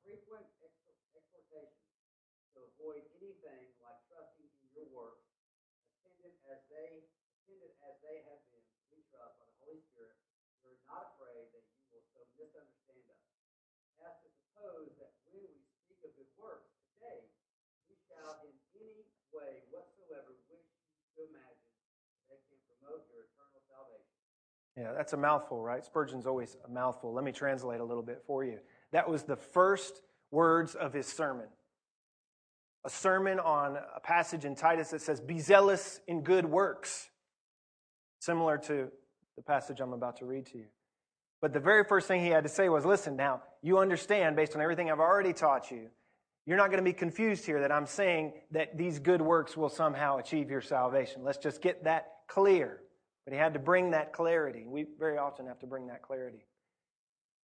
frequent 0.08 0.48
exhortation 1.12 1.68
to 2.56 2.64
avoid 2.72 3.04
anything 3.20 3.68
like 3.84 4.00
trusting 4.08 4.48
your 4.72 4.88
works, 4.88 5.28
attended 6.08 6.40
as 6.48 6.64
they 6.72 7.04
attended 7.44 7.72
as 7.84 8.00
they 8.00 8.24
have 8.24 8.40
been, 8.48 8.64
we 8.88 9.04
by 9.12 9.28
the 9.36 9.44
Holy 9.60 9.84
Spirit. 9.92 10.16
We 10.64 10.72
are 10.72 10.84
not 10.88 11.12
afraid 11.12 11.52
that 11.52 11.64
you 11.68 11.84
will 11.92 12.04
so 12.16 12.24
misunderstand 12.40 13.04
us, 13.12 13.20
as 14.00 14.16
to 14.24 14.28
suppose 14.32 14.96
that 14.96 15.12
when 15.28 15.44
we 15.44 15.60
speak 15.84 16.00
of 16.08 16.16
good 16.16 16.32
works 16.40 16.77
shall 18.08 18.40
in 18.44 18.54
any 18.76 19.06
way 19.32 19.62
whatsoever 19.70 20.34
wish 20.50 20.66
you 20.72 20.90
to 21.16 21.30
imagine 21.30 21.58
can 22.28 22.58
promote 22.66 23.04
your 23.12 23.28
eternal 23.28 23.60
salvation. 23.68 24.18
Yeah, 24.76 24.92
that's 24.96 25.12
a 25.12 25.16
mouthful, 25.16 25.62
right? 25.62 25.84
Spurgeon's 25.84 26.26
always 26.26 26.56
a 26.64 26.70
mouthful. 26.70 27.12
Let 27.12 27.24
me 27.24 27.32
translate 27.32 27.80
a 27.80 27.84
little 27.84 28.02
bit 28.02 28.22
for 28.26 28.44
you. 28.44 28.58
That 28.92 29.08
was 29.08 29.24
the 29.24 29.36
first 29.36 30.02
words 30.30 30.74
of 30.74 30.92
his 30.92 31.06
sermon. 31.06 31.46
A 32.84 32.90
sermon 32.90 33.40
on 33.40 33.76
a 33.76 34.00
passage 34.00 34.44
in 34.44 34.54
Titus 34.54 34.90
that 34.90 35.02
says, 35.02 35.20
Be 35.20 35.40
zealous 35.40 36.00
in 36.06 36.22
good 36.22 36.46
works, 36.46 37.10
similar 38.20 38.56
to 38.58 38.88
the 39.36 39.42
passage 39.42 39.80
I'm 39.80 39.92
about 39.92 40.18
to 40.18 40.26
read 40.26 40.46
to 40.46 40.58
you. 40.58 40.66
But 41.40 41.52
the 41.52 41.60
very 41.60 41.84
first 41.84 42.08
thing 42.08 42.20
he 42.22 42.28
had 42.28 42.44
to 42.44 42.48
say 42.48 42.68
was, 42.68 42.84
Listen, 42.84 43.16
now, 43.16 43.42
you 43.62 43.78
understand, 43.78 44.36
based 44.36 44.54
on 44.54 44.62
everything 44.62 44.90
I've 44.90 45.00
already 45.00 45.32
taught 45.32 45.70
you, 45.70 45.88
you're 46.48 46.56
not 46.56 46.70
going 46.70 46.82
to 46.82 46.90
be 46.90 46.94
confused 46.94 47.44
here 47.44 47.60
that 47.60 47.70
I'm 47.70 47.84
saying 47.84 48.32
that 48.52 48.78
these 48.78 48.98
good 48.98 49.20
works 49.20 49.54
will 49.54 49.68
somehow 49.68 50.16
achieve 50.16 50.50
your 50.50 50.62
salvation. 50.62 51.22
Let's 51.22 51.36
just 51.36 51.60
get 51.60 51.84
that 51.84 52.12
clear. 52.26 52.80
But 53.26 53.34
he 53.34 53.38
had 53.38 53.52
to 53.52 53.58
bring 53.58 53.90
that 53.90 54.14
clarity. 54.14 54.64
We 54.66 54.86
very 54.98 55.18
often 55.18 55.46
have 55.46 55.58
to 55.58 55.66
bring 55.66 55.88
that 55.88 56.00
clarity. 56.00 56.46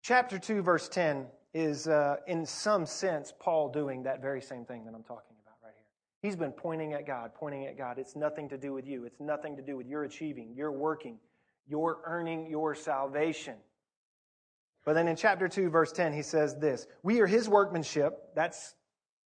Chapter 0.04 0.38
2, 0.38 0.62
verse 0.62 0.88
10 0.90 1.26
is, 1.56 1.88
uh, 1.88 2.18
in 2.28 2.46
some 2.46 2.86
sense, 2.86 3.34
Paul 3.40 3.70
doing 3.70 4.04
that 4.04 4.22
very 4.22 4.44
same 4.44 4.64
thing 4.64 4.86
that 4.86 4.94
I'm 4.94 5.02
talking 5.02 5.38
about 5.42 5.56
right 5.64 5.74
here. 5.76 5.88
He's 6.22 6.36
been 6.36 6.52
pointing 6.52 6.94
at 6.94 7.08
God, 7.08 7.32
pointing 7.34 7.66
at 7.66 7.76
God. 7.76 7.98
It's 7.98 8.16
nothing 8.16 8.48
to 8.50 8.60
do 8.60 8.74
with 8.74 8.86
you, 8.86 9.06
it's 9.06 9.20
nothing 9.20 9.56
to 9.56 9.64
do 9.64 9.76
with 9.76 9.88
your 9.88 10.04
achieving, 10.04 10.54
your 10.54 10.72
working, 10.72 11.18
your 11.66 12.02
earning 12.06 12.46
your 12.46 12.76
salvation. 12.76 13.56
But 14.86 14.94
then 14.94 15.08
in 15.08 15.16
chapter 15.16 15.48
2, 15.48 15.70
verse 15.70 15.92
10, 15.92 16.14
he 16.14 16.22
says 16.22 16.56
this 16.58 16.86
We 17.02 17.22
are 17.22 17.28
his 17.28 17.50
workmanship. 17.50 18.36
That's, 18.36 18.76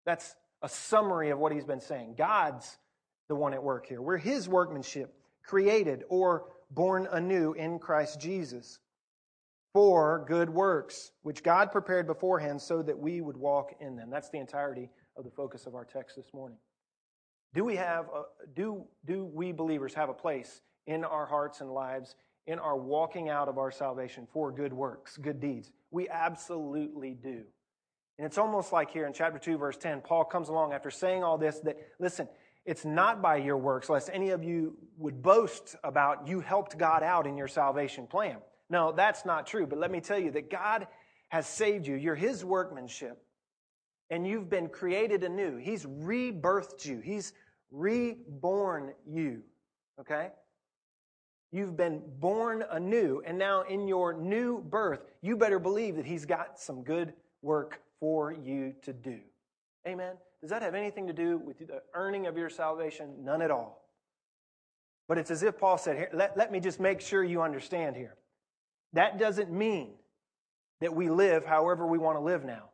that's 0.06 0.34
a 0.62 0.68
summary 0.68 1.30
of 1.30 1.38
what 1.38 1.52
he's 1.52 1.64
been 1.64 1.80
saying. 1.80 2.14
God's 2.16 2.78
the 3.28 3.34
one 3.34 3.52
at 3.52 3.62
work 3.62 3.86
here. 3.86 4.00
We're 4.00 4.16
his 4.16 4.48
workmanship 4.48 5.12
created 5.44 6.04
or 6.08 6.44
born 6.70 7.06
anew 7.10 7.52
in 7.52 7.78
Christ 7.78 8.20
Jesus 8.20 8.78
for 9.72 10.24
good 10.26 10.48
works, 10.48 11.12
which 11.22 11.42
God 11.42 11.70
prepared 11.70 12.06
beforehand 12.06 12.62
so 12.62 12.82
that 12.82 12.98
we 12.98 13.20
would 13.20 13.36
walk 13.36 13.74
in 13.80 13.96
them. 13.96 14.08
That's 14.10 14.30
the 14.30 14.38
entirety 14.38 14.88
of 15.16 15.24
the 15.24 15.30
focus 15.30 15.66
of 15.66 15.74
our 15.74 15.84
text 15.84 16.16
this 16.16 16.32
morning. 16.32 16.58
Do 17.54 17.64
we 17.64 17.76
have 17.76 18.06
a, 18.06 18.22
do 18.54 18.84
do 19.04 19.24
we 19.24 19.52
believers 19.52 19.94
have 19.94 20.08
a 20.08 20.14
place 20.14 20.62
in 20.86 21.04
our 21.04 21.26
hearts 21.26 21.60
and 21.60 21.70
lives 21.72 22.14
in 22.46 22.58
our 22.58 22.76
walking 22.76 23.28
out 23.28 23.48
of 23.48 23.58
our 23.58 23.70
salvation 23.70 24.26
for 24.32 24.52
good 24.52 24.72
works, 24.72 25.16
good 25.16 25.40
deeds? 25.40 25.70
We 25.90 26.08
absolutely 26.08 27.14
do. 27.14 27.44
And 28.18 28.26
it's 28.26 28.38
almost 28.38 28.72
like 28.72 28.90
here 28.90 29.06
in 29.06 29.12
chapter 29.12 29.38
2 29.38 29.58
verse 29.58 29.76
10 29.76 30.00
Paul 30.00 30.24
comes 30.24 30.48
along 30.48 30.72
after 30.72 30.90
saying 30.90 31.22
all 31.22 31.38
this 31.38 31.58
that 31.60 31.76
listen, 31.98 32.28
it's 32.64 32.84
not 32.84 33.22
by 33.22 33.36
your 33.36 33.56
works, 33.56 33.88
lest 33.88 34.10
any 34.12 34.30
of 34.30 34.42
you 34.42 34.76
would 34.98 35.22
boast 35.22 35.76
about 35.84 36.26
you 36.26 36.40
helped 36.40 36.76
God 36.76 37.02
out 37.02 37.26
in 37.26 37.36
your 37.36 37.46
salvation 37.48 38.06
plan. 38.06 38.38
No, 38.68 38.90
that's 38.90 39.24
not 39.24 39.46
true. 39.46 39.66
But 39.66 39.78
let 39.78 39.90
me 39.90 40.00
tell 40.00 40.18
you 40.18 40.32
that 40.32 40.50
God 40.50 40.88
has 41.28 41.46
saved 41.46 41.86
you. 41.86 41.94
You're 41.94 42.16
His 42.16 42.44
workmanship. 42.44 43.22
And 44.10 44.26
you've 44.26 44.48
been 44.48 44.68
created 44.68 45.24
anew. 45.24 45.56
He's 45.56 45.84
rebirthed 45.84 46.84
you. 46.84 47.00
He's 47.00 47.32
reborn 47.70 48.92
you. 49.06 49.42
Okay? 50.00 50.30
You've 51.52 51.76
been 51.76 52.02
born 52.18 52.64
anew. 52.70 53.22
And 53.24 53.38
now 53.38 53.62
in 53.62 53.86
your 53.86 54.12
new 54.12 54.60
birth, 54.60 55.00
you 55.22 55.36
better 55.36 55.58
believe 55.58 55.96
that 55.96 56.06
He's 56.06 56.24
got 56.24 56.58
some 56.58 56.82
good 56.82 57.14
work 57.42 57.80
for 58.00 58.32
you 58.32 58.74
to 58.82 58.92
do. 58.92 59.20
Amen? 59.86 60.14
Does 60.40 60.50
that 60.50 60.62
have 60.62 60.74
anything 60.74 61.06
to 61.06 61.12
do 61.12 61.38
with 61.38 61.58
the 61.58 61.82
earning 61.94 62.26
of 62.26 62.36
your 62.36 62.50
salvation? 62.50 63.24
None 63.24 63.42
at 63.42 63.50
all. 63.50 63.82
But 65.08 65.18
it's 65.18 65.30
as 65.30 65.42
if 65.42 65.58
Paul 65.58 65.78
said, 65.78 65.96
here, 65.96 66.10
let, 66.12 66.36
let 66.36 66.50
me 66.50 66.60
just 66.60 66.80
make 66.80 67.00
sure 67.00 67.22
you 67.22 67.42
understand 67.42 67.96
here. 67.96 68.16
That 68.92 69.18
doesn't 69.18 69.52
mean 69.52 69.94
that 70.80 70.94
we 70.94 71.08
live 71.08 71.44
however 71.44 71.86
we 71.86 71.98
want 71.98 72.16
to 72.16 72.20
live 72.20 72.44
now. 72.44 72.70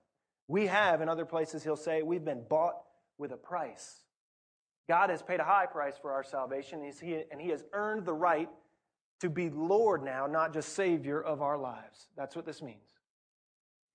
We 0.48 0.66
have, 0.66 1.00
in 1.00 1.08
other 1.08 1.24
places, 1.24 1.62
he'll 1.62 1.76
say, 1.76 2.02
we've 2.02 2.24
been 2.24 2.44
bought 2.48 2.76
with 3.18 3.32
a 3.32 3.36
price. 3.36 4.02
God 4.88 5.10
has 5.10 5.22
paid 5.22 5.40
a 5.40 5.44
high 5.44 5.66
price 5.66 5.94
for 6.00 6.12
our 6.12 6.24
salvation, 6.24 6.82
and 6.82 7.40
he 7.40 7.48
has 7.50 7.64
earned 7.72 8.04
the 8.04 8.12
right 8.12 8.48
to 9.20 9.30
be 9.30 9.50
Lord 9.50 10.02
now, 10.02 10.26
not 10.26 10.52
just 10.52 10.70
Savior 10.70 11.22
of 11.22 11.42
our 11.42 11.56
lives. 11.56 12.08
That's 12.16 12.34
what 12.34 12.44
this 12.44 12.60
means. 12.60 12.91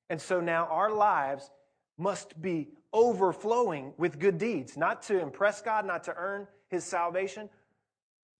And 0.09 0.21
so 0.21 0.39
now 0.39 0.65
our 0.67 0.91
lives 0.91 1.49
must 1.97 2.41
be 2.41 2.69
overflowing 2.93 3.93
with 3.97 4.19
good 4.19 4.37
deeds, 4.37 4.77
not 4.77 5.01
to 5.03 5.19
impress 5.19 5.61
God, 5.61 5.85
not 5.85 6.03
to 6.05 6.15
earn 6.15 6.47
his 6.69 6.83
salvation. 6.83 7.49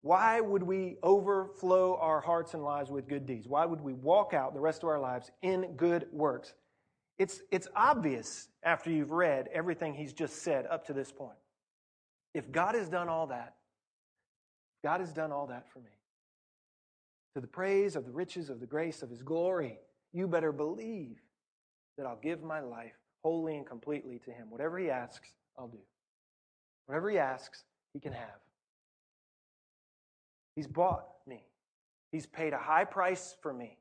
Why 0.02 0.40
would 0.40 0.64
we 0.64 0.98
overflow 1.04 1.98
our 1.98 2.22
hearts 2.22 2.54
and 2.54 2.64
lives 2.64 2.90
with 2.90 3.08
good 3.08 3.26
deeds? 3.26 3.48
Why 3.48 3.66
would 3.66 3.82
we 3.82 3.94
walk 3.94 4.34
out 4.34 4.54
the 4.54 4.60
rest 4.60 4.84
of 4.84 4.90
our 4.90 5.00
lives 5.00 5.32
in 5.42 5.74
good 5.76 6.08
works? 6.12 6.54
It's, 7.18 7.42
it's 7.52 7.68
obvious 7.76 8.48
after 8.64 8.92
you've 8.92 9.12
read 9.12 9.50
everything 9.52 9.96
he's 9.96 10.14
just 10.14 10.44
said 10.44 10.68
up 10.68 10.86
to 10.88 10.94
this 10.94 11.12
point. 11.12 11.38
If 12.34 12.52
God 12.52 12.76
has 12.76 12.90
done 12.90 13.10
all 13.10 13.28
that, 13.28 13.56
God 14.84 15.00
has 15.00 15.12
done 15.12 15.32
all 15.32 15.48
that 15.48 15.68
for 15.74 15.80
me. 15.80 15.90
To 17.34 17.42
the 17.42 17.48
praise 17.48 17.96
of 17.96 18.06
the 18.06 18.12
riches 18.12 18.50
of 18.50 18.60
the 18.60 18.68
grace 18.68 19.02
of 19.02 19.10
his 19.10 19.24
glory, 19.24 19.80
you 20.14 20.28
better 20.28 20.52
believe 20.52 21.18
that 21.98 22.06
I'll 22.06 22.20
give 22.22 22.44
my 22.44 22.60
life 22.60 22.94
wholly 23.24 23.56
and 23.56 23.66
completely 23.66 24.20
to 24.26 24.32
Him. 24.32 24.50
Whatever 24.50 24.78
He 24.80 24.90
asks, 24.90 25.30
I'll 25.58 25.68
do. 25.68 25.80
Whatever 26.86 27.10
He 27.10 27.18
asks, 27.18 27.64
He 27.94 28.00
can 28.00 28.14
have. 28.14 28.40
He's 30.56 30.68
bought 30.68 31.08
me, 31.28 31.44
He's 32.12 32.26
paid 32.26 32.54
a 32.54 32.58
high 32.58 32.86
price 32.86 33.36
for 33.42 33.54
me, 33.54 33.78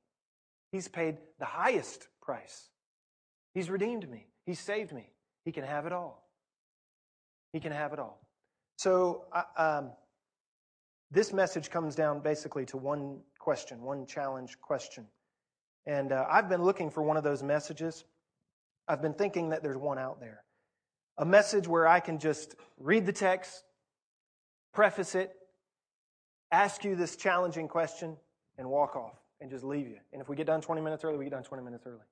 He's 0.73 0.89
paid 0.89 1.19
the 1.39 1.47
highest 1.47 2.09
price. 2.21 2.69
He's 3.55 3.71
redeemed 3.71 4.09
me, 4.11 4.27
He's 4.45 4.61
saved 4.61 4.93
me. 4.93 5.11
He 5.47 5.53
can 5.53 5.65
have 5.65 5.87
it 5.87 5.93
all. 5.93 6.29
He 7.53 7.61
can 7.61 7.71
have 7.71 7.93
it 7.93 8.01
all. 8.01 8.21
So, 8.77 9.27
um, 9.57 9.93
this 11.11 11.33
message 11.33 11.71
comes 11.71 11.95
down 11.95 12.21
basically 12.21 12.67
to 12.67 12.77
one 12.77 13.21
question, 13.39 13.81
one 13.81 14.07
challenge 14.07 14.61
question. 14.61 15.07
And 15.87 16.13
uh, 16.13 16.27
I've 16.29 16.49
been 16.49 16.63
looking 16.63 16.91
for 16.91 17.03
one 17.03 17.17
of 17.17 17.25
those 17.25 17.43
messages. 17.43 18.05
I've 18.89 19.03
been 19.03 19.15
thinking 19.15 19.51
that 19.51 19.63
there's 19.63 19.77
one 19.77 19.99
out 19.99 20.21
there. 20.21 20.43
A 21.19 21.25
message 21.25 21.67
where 21.67 21.87
I 21.87 22.01
can 22.01 22.19
just 22.19 22.57
read 22.79 23.07
the 23.07 23.13
text, 23.13 23.63
preface 24.75 25.15
it, 25.15 25.33
ask 26.51 26.85
you 26.85 26.95
this 26.97 27.17
challenging 27.17 27.69
question, 27.69 28.17
and 28.59 28.69
walk 28.69 28.97
off 28.97 29.15
and 29.41 29.51
just 29.51 29.65
leave 29.65 29.87
you. 29.87 29.99
And 30.13 30.21
if 30.21 30.29
we 30.29 30.37
get 30.37 30.47
done 30.47 30.61
20 30.61 30.81
minutes 30.81 31.05
early, 31.05 31.19
we 31.19 31.25
get 31.25 31.33
done 31.33 31.43
20 31.43 31.63
minutes 31.63 31.87
early. 31.87 32.05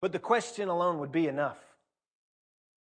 But 0.00 0.12
the 0.12 0.18
question 0.18 0.68
alone 0.68 0.98
would 0.98 1.12
be 1.12 1.28
enough 1.28 1.58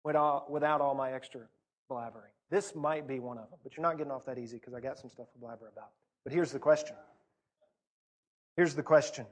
without 0.04 0.80
all 0.80 0.94
my 0.94 1.12
extra 1.12 1.42
blabbering. 1.90 2.32
This 2.50 2.74
might 2.74 3.06
be 3.08 3.18
one 3.18 3.38
of 3.38 3.48
them, 3.50 3.58
but 3.62 3.76
you're 3.76 3.82
not 3.82 3.96
getting 3.96 4.12
off 4.12 4.26
that 4.26 4.38
easy 4.38 4.58
because 4.58 4.74
I 4.74 4.80
got 4.80 4.98
some 4.98 5.10
stuff 5.10 5.30
to 5.32 5.38
blabber 5.38 5.68
about. 5.72 5.90
But 6.24 6.32
here's 6.32 6.52
the 6.52 6.58
question. 6.58 6.96
Here's 8.56 8.74
the 8.74 8.82
question 8.82 9.26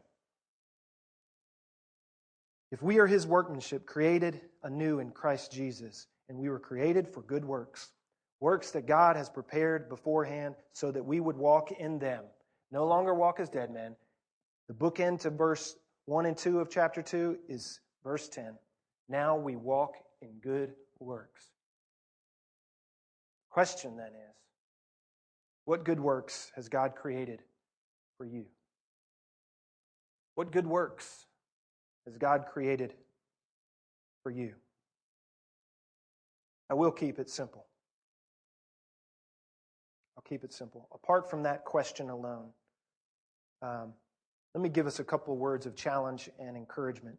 if 2.71 2.83
we 2.83 2.99
are 2.99 3.07
his 3.07 3.27
workmanship, 3.27 3.85
created 3.85 4.41
anew 4.63 5.01
in 5.01 5.11
Christ 5.11 5.51
Jesus, 5.51 6.07
and 6.29 6.39
we 6.39 6.49
were 6.49 6.61
created 6.61 7.09
for 7.09 7.23
good 7.23 7.45
works, 7.45 7.91
works 8.39 8.71
that 8.73 8.87
God 8.87 9.17
has 9.17 9.29
prepared 9.29 9.89
beforehand 9.89 10.55
so 10.73 10.91
that 10.93 11.05
we 11.05 11.21
would 11.21 11.37
walk 11.37 11.73
in 11.73 11.99
them, 11.99 12.25
no 12.71 12.87
longer 12.87 13.13
walk 13.13 13.41
as 13.41 13.49
dead 13.49 13.71
men. 13.73 13.97
The 14.69 14.75
bookend 14.75 15.21
to 15.23 15.31
verse 15.31 15.75
1 16.07 16.27
and 16.27 16.37
2 16.37 16.61
of 16.61 16.71
chapter 16.71 17.03
2 17.03 17.39
is 17.49 17.81
verse 18.05 18.29
10. 18.29 18.55
Now 19.09 19.37
we 19.37 19.57
walk 19.57 19.95
in 20.23 20.39
good 20.41 20.75
works. 21.01 21.51
Question 23.51 23.97
then 23.97 24.07
is 24.09 24.37
what 25.65 25.85
good 25.85 25.99
works 25.99 26.53
has 26.55 26.69
God 26.69 26.95
created 26.95 27.43
for 28.17 28.25
you? 28.25 28.47
What 30.41 30.53
good 30.53 30.67
works 30.67 31.27
as 32.07 32.17
God 32.17 32.47
created 32.51 32.95
for 34.23 34.31
you. 34.31 34.55
I 36.71 36.73
will 36.73 36.93
keep 36.93 37.19
it 37.19 37.29
simple. 37.29 37.67
I'll 40.17 40.23
keep 40.27 40.43
it 40.43 40.55
simple. 40.55 40.89
Apart 40.95 41.29
from 41.29 41.43
that 41.43 41.67
question 41.67 42.09
alone, 42.09 42.47
um, 43.61 43.93
let 44.55 44.63
me 44.63 44.71
give 44.71 44.87
us 44.87 44.99
a 44.99 45.05
couple 45.05 45.37
words 45.37 45.67
of 45.67 45.77
challenge 45.77 46.31
and 46.39 46.57
encouragement, 46.57 47.19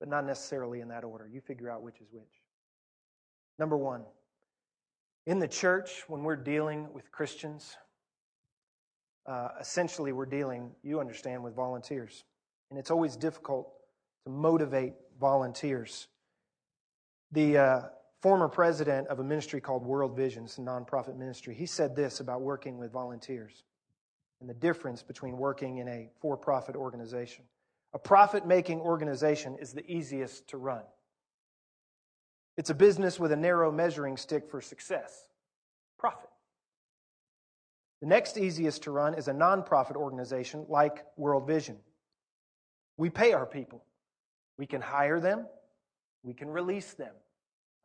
but 0.00 0.08
not 0.08 0.26
necessarily 0.26 0.80
in 0.80 0.88
that 0.88 1.04
order. 1.04 1.28
You 1.32 1.40
figure 1.40 1.70
out 1.70 1.82
which 1.84 2.00
is 2.00 2.08
which. 2.10 2.42
Number 3.60 3.76
one, 3.76 4.02
In 5.26 5.38
the 5.38 5.46
church, 5.46 6.02
when 6.08 6.24
we're 6.24 6.34
dealing 6.34 6.92
with 6.92 7.12
Christians, 7.12 7.76
uh, 9.28 9.48
essentially 9.60 10.12
we're 10.12 10.26
dealing, 10.26 10.70
you 10.82 11.00
understand, 11.00 11.42
with 11.44 11.54
volunteers. 11.54 12.24
And 12.70 12.78
it's 12.78 12.90
always 12.90 13.14
difficult 13.16 13.70
to 14.24 14.30
motivate 14.30 14.94
volunteers. 15.20 16.08
The 17.32 17.58
uh, 17.58 17.80
former 18.20 18.48
president 18.48 19.08
of 19.08 19.18
a 19.18 19.24
ministry 19.24 19.60
called 19.60 19.84
World 19.84 20.16
Vision, 20.16 20.44
it's 20.44 20.58
a 20.58 20.62
nonprofit 20.62 21.16
ministry, 21.16 21.54
he 21.54 21.66
said 21.66 21.94
this 21.94 22.20
about 22.20 22.40
working 22.40 22.78
with 22.78 22.90
volunteers 22.90 23.64
and 24.40 24.48
the 24.48 24.54
difference 24.54 25.02
between 25.02 25.36
working 25.36 25.78
in 25.78 25.88
a 25.88 26.08
for 26.20 26.36
profit 26.36 26.74
organization. 26.74 27.44
A 27.92 27.98
profit 27.98 28.46
making 28.46 28.80
organization 28.80 29.56
is 29.60 29.72
the 29.72 29.84
easiest 29.90 30.48
to 30.48 30.56
run. 30.56 30.82
It's 32.56 32.70
a 32.70 32.74
business 32.74 33.20
with 33.20 33.32
a 33.32 33.36
narrow 33.36 33.70
measuring 33.70 34.16
stick 34.16 34.48
for 34.48 34.60
success 34.60 35.26
profit. 35.98 36.30
The 38.00 38.06
next 38.06 38.38
easiest 38.38 38.84
to 38.84 38.90
run 38.90 39.14
is 39.14 39.28
a 39.28 39.32
nonprofit 39.32 39.96
organization 39.96 40.66
like 40.68 41.04
World 41.16 41.46
Vision. 41.46 41.76
We 42.96 43.10
pay 43.10 43.32
our 43.32 43.46
people. 43.46 43.84
We 44.56 44.66
can 44.66 44.80
hire 44.80 45.20
them, 45.20 45.46
we 46.22 46.34
can 46.34 46.50
release 46.50 46.94
them. 46.94 47.14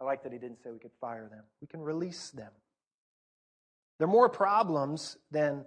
I 0.02 0.06
like 0.06 0.24
that 0.24 0.34
he 0.34 0.40
didn't 0.40 0.62
say 0.64 0.72
we 0.72 0.80
could 0.80 0.92
fire 1.00 1.30
them. 1.30 1.44
We 1.62 1.68
can 1.68 1.82
release 1.82 2.32
them. 2.32 2.52
There 4.00 4.08
are 4.08 4.12
more 4.12 4.28
problems 4.28 5.18
than 5.32 5.66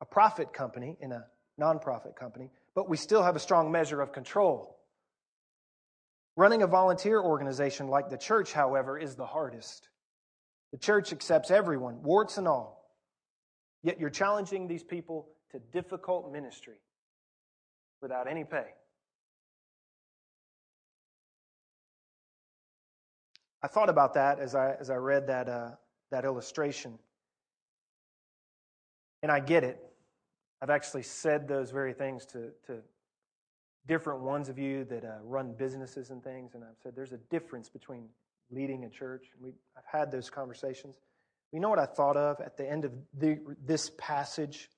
a 0.00 0.04
profit 0.04 0.52
company 0.52 0.96
in 1.00 1.12
a 1.12 1.24
nonprofit 1.58 2.14
company, 2.14 2.50
but 2.74 2.88
we 2.88 2.96
still 2.96 3.22
have 3.22 3.36
a 3.36 3.40
strong 3.40 3.72
measure 3.72 4.00
of 4.00 4.12
control. 4.12 4.76
Running 6.36 6.62
a 6.62 6.66
volunteer 6.66 7.20
organization 7.20 7.88
like 7.88 8.10
the 8.10 8.18
church, 8.18 8.52
however, 8.52 8.98
is 8.98 9.16
the 9.16 9.26
hardest. 9.26 9.88
The 10.72 10.78
church 10.78 11.12
accepts 11.12 11.50
everyone, 11.50 12.02
warts 12.02 12.36
and 12.36 12.46
all. 12.46 12.83
Yet 13.84 14.00
you're 14.00 14.10
challenging 14.10 14.66
these 14.66 14.82
people 14.82 15.28
to 15.52 15.60
difficult 15.70 16.32
ministry 16.32 16.78
without 18.00 18.26
any 18.26 18.42
pay. 18.42 18.64
I 23.62 23.68
thought 23.68 23.90
about 23.90 24.14
that 24.14 24.40
as 24.40 24.54
I, 24.54 24.74
as 24.80 24.88
I 24.90 24.96
read 24.96 25.26
that, 25.26 25.48
uh, 25.48 25.70
that 26.10 26.24
illustration. 26.24 26.98
And 29.22 29.30
I 29.30 29.40
get 29.40 29.64
it. 29.64 29.78
I've 30.62 30.70
actually 30.70 31.02
said 31.02 31.46
those 31.46 31.70
very 31.70 31.92
things 31.92 32.24
to, 32.26 32.50
to 32.66 32.78
different 33.86 34.22
ones 34.22 34.48
of 34.48 34.58
you 34.58 34.84
that 34.84 35.04
uh, 35.04 35.18
run 35.22 35.52
businesses 35.52 36.08
and 36.08 36.24
things, 36.24 36.54
and 36.54 36.64
I've 36.64 36.78
said 36.82 36.92
there's 36.96 37.12
a 37.12 37.18
difference 37.30 37.68
between 37.68 38.08
leading 38.50 38.84
a 38.84 38.88
church. 38.88 39.26
We, 39.38 39.52
I've 39.76 39.84
had 39.86 40.10
those 40.10 40.30
conversations. 40.30 40.96
You 41.54 41.60
know 41.60 41.68
what 41.68 41.78
I 41.78 41.86
thought 41.86 42.16
of 42.16 42.40
at 42.40 42.56
the 42.56 42.68
end 42.68 42.84
of 42.84 42.90
the, 43.16 43.38
this 43.64 43.92
passage 43.96 44.68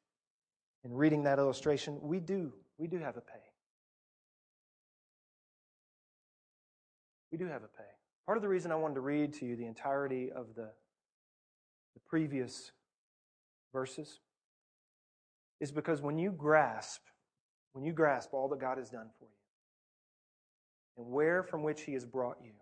and 0.84 0.96
reading 0.96 1.22
that 1.22 1.38
illustration? 1.38 1.98
We 2.02 2.20
do. 2.20 2.52
We 2.76 2.86
do 2.86 2.98
have 2.98 3.16
a 3.16 3.22
pay. 3.22 3.40
We 7.32 7.38
do 7.38 7.46
have 7.46 7.62
a 7.62 7.68
pay. 7.68 7.88
Part 8.26 8.36
of 8.36 8.42
the 8.42 8.48
reason 8.50 8.72
I 8.72 8.74
wanted 8.74 8.96
to 8.96 9.00
read 9.00 9.32
to 9.34 9.46
you 9.46 9.56
the 9.56 9.64
entirety 9.64 10.30
of 10.30 10.48
the, 10.54 10.68
the 11.94 12.00
previous 12.06 12.72
verses 13.72 14.20
is 15.60 15.72
because 15.72 16.02
when 16.02 16.18
you 16.18 16.30
grasp, 16.30 17.00
when 17.72 17.86
you 17.86 17.94
grasp 17.94 18.34
all 18.34 18.48
that 18.48 18.60
God 18.60 18.76
has 18.76 18.90
done 18.90 19.08
for 19.18 19.24
you, 19.24 21.02
and 21.02 21.10
where 21.10 21.42
from 21.42 21.62
which 21.62 21.80
He 21.84 21.94
has 21.94 22.04
brought 22.04 22.36
you, 22.44 22.52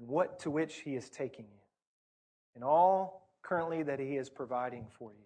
and 0.00 0.08
what 0.08 0.40
to 0.40 0.50
which 0.50 0.80
He 0.80 0.96
is 0.96 1.08
taking 1.08 1.44
you, 1.44 1.63
and 2.54 2.64
all 2.64 3.28
currently 3.42 3.82
that 3.82 3.98
He 3.98 4.16
is 4.16 4.30
providing 4.30 4.86
for 4.98 5.12
you, 5.12 5.24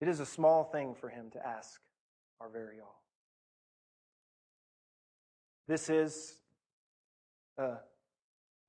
it 0.00 0.08
is 0.08 0.20
a 0.20 0.26
small 0.26 0.64
thing 0.64 0.94
for 0.94 1.08
Him 1.08 1.30
to 1.32 1.46
ask 1.46 1.80
our 2.40 2.48
very 2.48 2.80
all. 2.80 3.02
This 5.68 5.90
is 5.90 6.34
a 7.58 7.76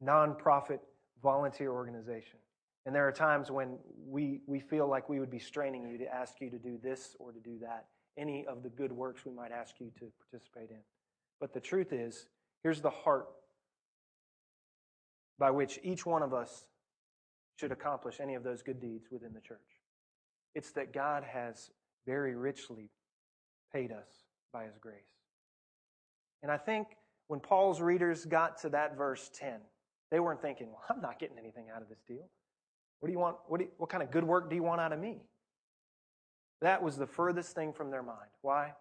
nonprofit 0.04 0.80
volunteer 1.22 1.72
organization. 1.72 2.40
And 2.86 2.96
there 2.96 3.08
are 3.08 3.12
times 3.12 3.52
when 3.52 3.78
we, 4.08 4.40
we 4.48 4.60
feel 4.60 4.88
like 4.88 5.10
we 5.10 5.20
would 5.20 5.30
be 5.30 5.40
straining 5.40 5.90
you 5.90 5.98
to 5.98 6.06
ask 6.06 6.40
you 6.40 6.50
to 6.50 6.58
do 6.58 6.80
this 6.82 7.16
or 7.20 7.34
to 7.34 7.40
do 7.40 7.60
that, 7.60 7.88
any 8.18 8.46
of 8.48 8.64
the 8.64 8.70
good 8.70 8.92
works 8.92 9.26
we 9.26 9.34
might 9.34 9.52
ask 9.52 9.76
you 9.80 9.92
to 10.00 10.06
participate 10.32 10.70
in. 10.70 10.80
But 11.40 11.54
the 11.54 11.60
truth 11.60 11.92
is, 11.92 12.28
here's 12.64 12.82
the 12.82 12.90
heart 12.90 13.28
by 15.40 15.52
which 15.52 15.80
each 15.84 16.06
one 16.06 16.24
of 16.24 16.34
us 16.34 16.66
should 17.60 17.72
accomplish 17.72 18.20
any 18.20 18.36
of 18.36 18.44
those 18.44 18.62
good 18.62 18.80
deeds 18.80 19.08
within 19.12 19.34
the 19.34 19.42
church. 19.42 19.60
It's 20.56 20.72
that 20.72 20.94
God 20.94 21.24
has 21.24 21.72
very 22.06 22.36
richly 22.36 22.90
paid 23.74 23.92
us 23.92 24.08
by 24.54 24.66
his 24.66 24.78
grace. 24.80 24.96
And 26.44 26.52
I 26.52 26.58
think 26.58 26.88
when 27.28 27.40
Paul's 27.40 27.82
readers 27.82 28.26
got 28.26 28.62
to 28.62 28.70
that 28.70 28.98
verse 28.98 29.30
10, 29.34 29.60
they 30.12 30.20
weren't 30.20 30.42
thinking, 30.42 30.68
well, 30.68 30.84
I'm 30.90 31.02
not 31.02 31.20
getting 31.20 31.38
anything 31.38 31.66
out 31.74 31.82
of 31.82 31.90
this 31.90 32.02
deal. 32.08 32.30
What 33.00 33.08
do 33.08 33.12
you 33.12 33.20
want? 33.20 33.38
What, 33.48 33.62
you, 33.62 33.68
what 33.78 33.90
kind 33.90 34.02
of 34.02 34.12
good 34.12 34.24
work 34.24 34.50
do 34.50 34.56
you 34.56 34.64
want 34.64 34.82
out 34.82 34.94
of 34.94 35.00
me? 35.00 35.22
That 36.62 36.82
was 36.82 36.98
the 36.98 37.06
furthest 37.06 37.54
thing 37.54 37.74
from 37.74 37.92
their 37.92 38.02
mind. 38.02 38.30
Why? 38.42 38.74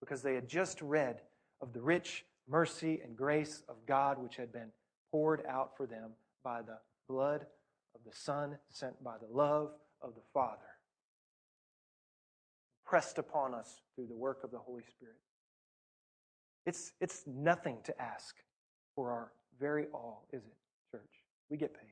Because 0.00 0.22
they 0.22 0.34
had 0.34 0.48
just 0.48 0.82
read 0.82 1.20
of 1.62 1.72
the 1.72 1.80
rich 1.80 2.24
mercy 2.48 3.00
and 3.02 3.16
grace 3.16 3.62
of 3.68 3.76
God 3.86 4.18
which 4.18 4.36
had 4.36 4.52
been 4.52 4.70
poured 5.10 5.42
out 5.48 5.76
for 5.76 5.86
them 5.86 6.10
by 6.44 6.62
the 6.62 6.78
blood 7.08 7.46
of 7.94 8.00
the 8.04 8.16
Son 8.16 8.56
sent 8.68 9.02
by 9.02 9.16
the 9.18 9.26
love 9.36 9.70
of 10.00 10.14
the 10.14 10.22
Father, 10.32 10.58
pressed 12.86 13.18
upon 13.18 13.54
us 13.54 13.82
through 13.94 14.06
the 14.06 14.16
work 14.16 14.44
of 14.44 14.50
the 14.50 14.58
Holy 14.58 14.84
Spirit. 14.88 15.16
It's, 16.66 16.92
it's 17.00 17.22
nothing 17.26 17.78
to 17.84 18.00
ask 18.00 18.36
for 18.94 19.10
our 19.10 19.32
very 19.58 19.86
all, 19.92 20.26
is 20.32 20.42
it, 20.44 20.56
church? 20.90 21.10
We 21.48 21.56
get 21.56 21.74
paid. 21.74 21.90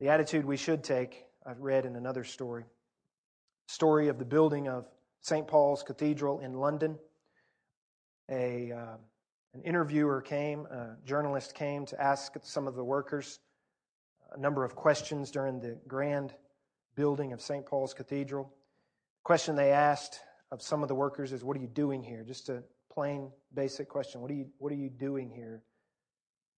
The 0.00 0.10
attitude 0.10 0.44
we 0.44 0.56
should 0.56 0.84
take, 0.84 1.24
I've 1.44 1.60
read 1.60 1.84
in 1.84 1.96
another 1.96 2.22
story. 2.22 2.64
Story 3.66 4.08
of 4.08 4.18
the 4.18 4.24
building 4.24 4.68
of 4.68 4.86
St. 5.22 5.46
Paul's 5.46 5.82
Cathedral 5.82 6.40
in 6.40 6.54
London. 6.54 6.98
A, 8.30 8.72
uh, 8.72 8.96
an 9.54 9.62
interviewer 9.62 10.20
came, 10.20 10.66
a 10.66 10.96
journalist 11.04 11.54
came 11.54 11.86
to 11.86 12.00
ask 12.00 12.34
some 12.42 12.66
of 12.66 12.74
the 12.74 12.84
workers 12.84 13.40
a 14.32 14.38
number 14.38 14.64
of 14.64 14.74
questions 14.74 15.30
during 15.30 15.60
the 15.60 15.78
grand 15.86 16.34
building 16.94 17.32
of 17.32 17.40
St. 17.40 17.64
Paul's 17.64 17.94
Cathedral. 17.94 18.44
The 18.44 19.24
question 19.24 19.56
they 19.56 19.72
asked 19.72 20.20
of 20.50 20.60
some 20.62 20.82
of 20.82 20.88
the 20.88 20.94
workers 20.94 21.32
is, 21.32 21.44
What 21.44 21.56
are 21.56 21.60
you 21.60 21.68
doing 21.68 22.02
here? 22.02 22.24
Just 22.24 22.48
a 22.48 22.62
plain, 22.92 23.30
basic 23.54 23.88
question. 23.88 24.20
What 24.20 24.30
are 24.30 24.34
you, 24.34 24.46
what 24.58 24.72
are 24.72 24.76
you 24.76 24.90
doing 24.90 25.30
here? 25.30 25.62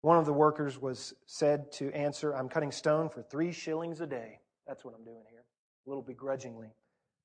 One 0.03 0.17
of 0.17 0.25
the 0.25 0.33
workers 0.33 0.81
was 0.81 1.13
said 1.27 1.71
to 1.73 1.93
answer, 1.93 2.35
I'm 2.35 2.49
cutting 2.49 2.73
stone 2.73 3.11
for 3.11 3.23
three 3.23 3.53
shillings 3.53 4.01
a 4.01 4.07
day. 4.07 4.41
That's 4.67 4.85
what 4.85 4.95
I'm 4.95 5.05
doing 5.05 5.25
here, 5.29 5.45
a 5.87 5.91
little 5.91 6.03
begrudgingly. 6.03 6.69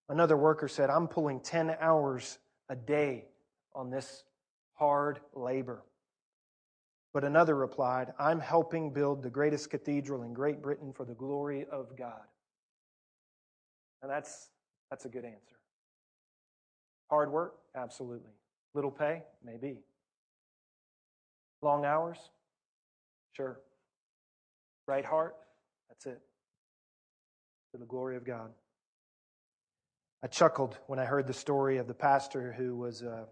Another 0.10 0.36
worker 0.36 0.68
said, 0.68 0.90
I'm 0.90 1.08
pulling 1.08 1.40
10 1.40 1.78
hours 1.80 2.38
a 2.70 2.76
day 2.76 3.26
on 3.74 3.90
this 3.90 4.24
hard 4.76 5.20
labor. 5.34 5.84
But 7.14 7.24
another 7.24 7.56
replied, 7.56 8.14
I'm 8.20 8.40
helping 8.40 8.92
build 8.92 9.24
the 9.24 9.30
greatest 9.30 9.70
cathedral 9.70 10.24
in 10.24 10.34
Great 10.34 10.62
Britain 10.62 10.92
for 10.94 11.06
the 11.06 11.14
glory 11.14 11.66
of 11.72 11.98
God. 11.98 12.22
And 14.02 14.12
that's, 14.12 14.50
that's 14.90 15.06
a 15.06 15.10
good 15.10 15.24
answer. 15.26 15.56
Hard 17.10 17.32
work? 17.32 17.56
Absolutely. 17.76 18.32
Little 18.74 18.92
pay? 18.92 19.24
Maybe. 19.44 19.78
Long 21.62 21.86
hours? 21.86 22.18
Sure. 23.34 23.60
Right 24.88 25.06
heart? 25.06 25.36
That's 25.90 26.06
it. 26.06 26.22
For 27.72 27.78
the 27.78 27.86
glory 27.86 28.18
of 28.18 28.26
God. 28.26 28.52
I 30.24 30.28
chuckled 30.28 30.78
when 30.88 31.00
I 31.00 31.06
heard 31.06 31.28
the 31.28 31.34
story 31.34 31.78
of 31.78 31.88
the 31.88 31.94
pastor 31.94 32.54
who 32.58 32.76
was, 32.76 33.04
uh, 33.04 33.26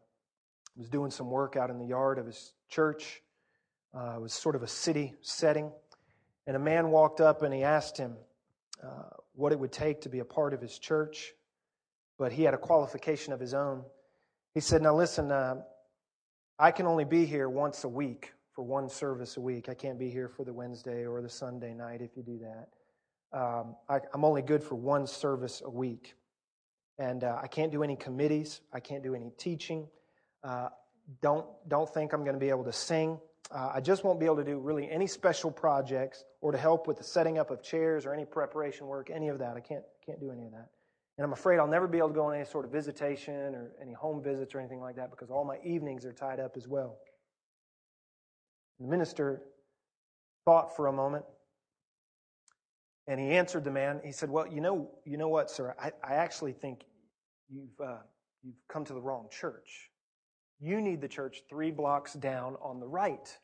was 0.76 0.90
doing 0.90 1.12
some 1.12 1.30
work 1.30 1.56
out 1.56 1.70
in 1.70 1.78
the 1.78 1.86
yard 1.86 2.18
of 2.18 2.26
his 2.26 2.54
church. 2.70 3.22
Uh, 3.96 4.16
it 4.16 4.22
was 4.22 4.34
sort 4.34 4.56
of 4.56 4.64
a 4.64 4.68
city 4.68 5.14
setting. 5.22 5.72
And 6.48 6.56
a 6.56 6.60
man 6.60 6.90
walked 6.90 7.22
up 7.22 7.42
and 7.42 7.54
he 7.54 7.64
asked 7.64 7.98
him 7.98 8.16
uh, 8.84 8.88
what 9.34 9.52
it 9.52 9.60
would 9.60 9.72
take 9.72 10.02
to 10.02 10.10
be 10.10 10.20
a 10.20 10.26
part 10.26 10.54
of 10.54 10.62
his 10.62 10.78
church. 10.78 11.34
But 12.18 12.32
he 12.32 12.44
had 12.44 12.54
a 12.54 12.58
qualification 12.58 13.34
of 13.34 13.40
his 13.40 13.54
own. 13.54 13.84
He 14.54 14.60
said, 14.60 14.82
Now 14.82 14.96
listen, 14.96 15.32
uh, 15.32 15.62
I 16.60 16.72
can 16.72 16.86
only 16.86 17.06
be 17.06 17.26
here 17.26 17.50
once 17.50 17.84
a 17.84 17.90
week 17.90 18.34
for 18.54 18.64
one 18.64 18.90
service 18.90 19.38
a 19.38 19.42
week. 19.42 19.70
I 19.70 19.74
can't 19.74 19.98
be 19.98 20.10
here 20.10 20.28
for 20.28 20.44
the 20.44 20.54
Wednesday 20.54 21.06
or 21.06 21.22
the 21.22 21.30
Sunday 21.30 21.74
night 21.74 22.02
if 22.02 22.16
you 22.16 22.24
do 22.24 22.40
that. 22.40 22.68
Um, 23.38 23.76
I, 23.90 24.00
am 24.14 24.24
only 24.24 24.44
good 24.44 24.64
for 24.64 24.76
one 24.76 25.08
service 25.08 25.62
a 25.66 25.70
week. 25.70 26.16
And 27.00 27.24
uh, 27.24 27.40
I 27.42 27.48
can't 27.48 27.72
do 27.72 27.82
any 27.82 27.96
committees. 27.96 28.62
I 28.72 28.80
can't 28.80 29.04
do 29.04 29.16
any 29.16 29.32
teaching. 29.38 29.88
Uh, 30.44 30.70
don't, 31.22 31.46
don't 31.68 31.92
think 31.94 32.14
I'm 32.14 32.24
going 32.24 32.36
to 32.36 32.40
be 32.40 32.50
able 32.50 32.64
to 32.64 32.74
sing. 32.74 33.20
Uh, 33.52 33.72
I 33.76 33.82
just 33.82 34.04
won't 34.04 34.20
be 34.20 34.26
able 34.26 34.38
to 34.38 34.44
do 34.44 34.58
really 34.58 34.90
any 34.90 35.08
special 35.08 35.52
projects 35.52 36.24
or 36.42 36.52
to 36.52 36.58
help 36.58 36.88
with 36.88 36.98
the 36.98 37.04
setting 37.04 37.38
up 37.38 37.52
of 37.52 37.62
chairs 37.62 38.06
or 38.06 38.14
any 38.14 38.26
preparation 38.26 38.88
work, 38.88 39.10
any 39.14 39.28
of 39.28 39.40
that. 39.40 39.56
I 39.58 39.60
can't, 39.60 39.84
can't 40.06 40.20
do 40.20 40.32
any 40.32 40.46
of 40.46 40.52
that. 40.52 40.70
And 41.18 41.26
I'm 41.26 41.34
afraid 41.34 41.60
I'll 41.60 41.68
never 41.68 41.88
be 41.88 42.00
able 42.00 42.08
to 42.10 42.14
go 42.16 42.26
on 42.26 42.36
any 42.36 42.46
sort 42.46 42.66
of 42.66 42.72
visitation 42.72 43.54
or 43.54 43.74
any 43.82 43.94
home 43.94 44.24
visits 44.24 44.56
or 44.56 44.60
anything 44.60 44.80
like 44.80 44.96
that 44.96 45.12
because 45.12 45.30
all 45.30 45.46
my 45.46 45.58
evenings 45.64 46.06
are 46.06 46.14
tied 46.14 46.40
up 46.40 46.58
as 46.58 46.68
well. 46.68 46.98
The 48.80 48.88
minister 48.88 49.44
thought 50.46 50.76
for 50.76 50.88
a 50.88 50.94
moment 50.94 51.26
and 53.08 53.20
he 53.20 53.32
answered 53.32 53.64
the 53.64 53.72
man. 53.72 54.02
He 54.04 54.12
said, 54.12 54.30
Well, 54.30 54.48
you 54.48 54.62
know, 54.62 54.90
you 55.06 55.18
know 55.18 55.28
what, 55.28 55.52
sir? 55.52 55.76
I, 55.80 55.92
I 56.04 56.16
actually 56.16 56.54
think 56.54 56.86
you've, 57.50 57.80
uh, 57.86 57.98
you've 58.42 58.56
come 58.68 58.86
to 58.86 58.94
the 58.94 59.02
wrong 59.02 59.28
church. 59.30 59.92
You 60.64 60.80
need 60.80 61.02
the 61.02 61.10
church 61.10 61.44
three 61.50 61.72
blocks 61.72 62.14
down 62.14 62.56
on 62.62 62.80
the 62.80 62.88
right. 62.88 63.38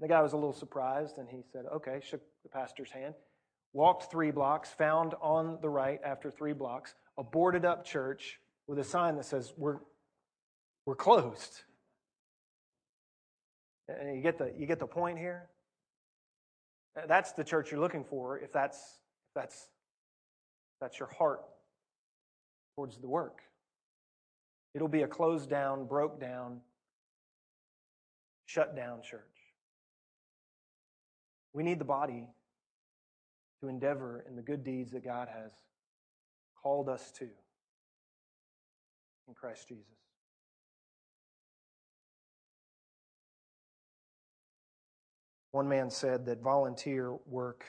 The 0.00 0.08
guy 0.08 0.20
was 0.20 0.34
a 0.34 0.36
little 0.36 0.52
surprised 0.52 1.16
and 1.16 1.26
he 1.26 1.40
said, 1.50 1.64
Okay, 1.76 2.02
shook 2.06 2.20
the 2.42 2.50
pastor's 2.50 2.90
hand, 2.90 3.14
walked 3.72 4.10
three 4.10 4.30
blocks, 4.30 4.68
found 4.68 5.14
on 5.22 5.58
the 5.62 5.70
right 5.70 5.98
after 6.04 6.30
three 6.30 6.52
blocks 6.52 6.94
a 7.16 7.24
boarded 7.24 7.64
up 7.64 7.86
church 7.86 8.38
with 8.66 8.78
a 8.78 8.84
sign 8.84 9.16
that 9.16 9.24
says, 9.24 9.54
We're, 9.56 9.78
we're 10.84 10.94
closed. 10.94 11.62
And 13.88 14.14
you 14.14 14.22
get 14.22 14.36
the, 14.36 14.52
you 14.58 14.66
get 14.66 14.78
the 14.78 14.86
point 14.86 15.16
here? 15.16 15.48
That's 17.08 17.32
the 17.32 17.44
church 17.44 17.70
you're 17.70 17.80
looking 17.80 18.04
for 18.04 18.38
if 18.38 18.52
that's, 18.52 18.78
that's, 19.34 19.68
that's 20.82 20.98
your 20.98 21.08
heart 21.08 21.40
towards 22.74 22.98
the 22.98 23.08
work. 23.08 23.40
It'll 24.76 24.88
be 24.88 25.04
a 25.04 25.08
closed 25.08 25.48
down, 25.48 25.86
broke 25.86 26.20
down, 26.20 26.60
shut 28.44 28.76
down 28.76 29.00
church. 29.00 29.22
We 31.54 31.62
need 31.62 31.78
the 31.78 31.86
body 31.86 32.28
to 33.62 33.68
endeavor 33.68 34.22
in 34.28 34.36
the 34.36 34.42
good 34.42 34.62
deeds 34.62 34.92
that 34.92 35.02
God 35.02 35.28
has 35.34 35.50
called 36.62 36.90
us 36.90 37.10
to 37.12 37.24
in 39.28 39.34
Christ 39.34 39.66
Jesus. 39.66 39.86
One 45.52 45.66
man 45.66 45.88
said 45.88 46.26
that 46.26 46.42
volunteer 46.42 47.16
work 47.24 47.64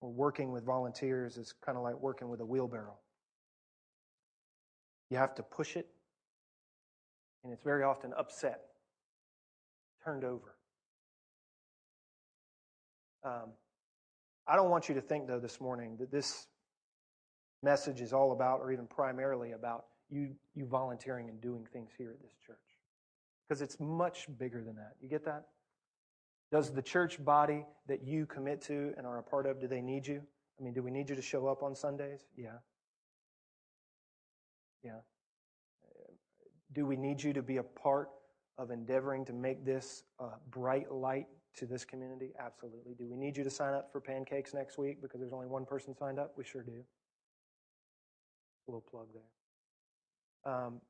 or 0.00 0.12
working 0.12 0.52
with 0.52 0.64
volunteers 0.64 1.38
is 1.38 1.52
kind 1.66 1.76
of 1.76 1.82
like 1.82 2.00
working 2.00 2.28
with 2.28 2.38
a 2.38 2.46
wheelbarrow. 2.46 2.94
You 5.10 5.16
have 5.16 5.34
to 5.34 5.42
push 5.42 5.76
it, 5.76 5.88
and 7.42 7.52
it's 7.52 7.62
very 7.62 7.82
often 7.82 8.12
upset, 8.18 8.60
turned 10.04 10.24
over. 10.24 10.56
Um, 13.24 13.50
I 14.46 14.56
don't 14.56 14.70
want 14.70 14.88
you 14.88 14.94
to 14.94 15.00
think, 15.00 15.26
though, 15.26 15.40
this 15.40 15.60
morning 15.60 15.96
that 16.00 16.10
this 16.10 16.46
message 17.62 18.00
is 18.00 18.12
all 18.12 18.32
about, 18.32 18.60
or 18.60 18.72
even 18.72 18.86
primarily 18.86 19.52
about, 19.52 19.84
you, 20.08 20.30
you 20.54 20.66
volunteering 20.66 21.28
and 21.28 21.40
doing 21.40 21.66
things 21.72 21.90
here 21.96 22.10
at 22.10 22.20
this 22.20 22.32
church. 22.44 22.56
Because 23.48 23.62
it's 23.62 23.78
much 23.78 24.26
bigger 24.38 24.62
than 24.62 24.76
that. 24.76 24.94
You 25.00 25.08
get 25.08 25.24
that? 25.26 25.44
Does 26.50 26.72
the 26.72 26.82
church 26.82 27.22
body 27.24 27.64
that 27.86 28.02
you 28.02 28.26
commit 28.26 28.60
to 28.62 28.92
and 28.96 29.06
are 29.06 29.18
a 29.18 29.22
part 29.22 29.46
of, 29.46 29.60
do 29.60 29.68
they 29.68 29.80
need 29.80 30.06
you? 30.06 30.22
I 30.58 30.62
mean, 30.64 30.74
do 30.74 30.82
we 30.82 30.90
need 30.90 31.08
you 31.08 31.14
to 31.14 31.22
show 31.22 31.46
up 31.46 31.62
on 31.62 31.76
Sundays? 31.76 32.20
Yeah. 32.36 32.58
Yeah. 34.82 35.00
Do 36.72 36.86
we 36.86 36.96
need 36.96 37.22
you 37.22 37.32
to 37.32 37.42
be 37.42 37.56
a 37.56 37.62
part 37.62 38.08
of 38.58 38.70
endeavoring 38.70 39.24
to 39.24 39.32
make 39.32 39.64
this 39.64 40.04
a 40.18 40.28
bright 40.50 40.92
light 40.92 41.26
to 41.56 41.66
this 41.66 41.84
community? 41.84 42.32
Absolutely. 42.38 42.94
Do 42.94 43.08
we 43.08 43.16
need 43.16 43.36
you 43.36 43.44
to 43.44 43.50
sign 43.50 43.74
up 43.74 43.90
for 43.90 44.00
pancakes 44.00 44.54
next 44.54 44.78
week 44.78 45.02
because 45.02 45.20
there's 45.20 45.32
only 45.32 45.46
one 45.46 45.64
person 45.64 45.94
signed 45.96 46.18
up? 46.18 46.32
We 46.36 46.44
sure 46.44 46.62
do. 46.62 46.72
A 48.68 48.70
little 48.70 48.84
plug 48.88 49.06
there. 49.12 50.52
Um, 50.52 50.80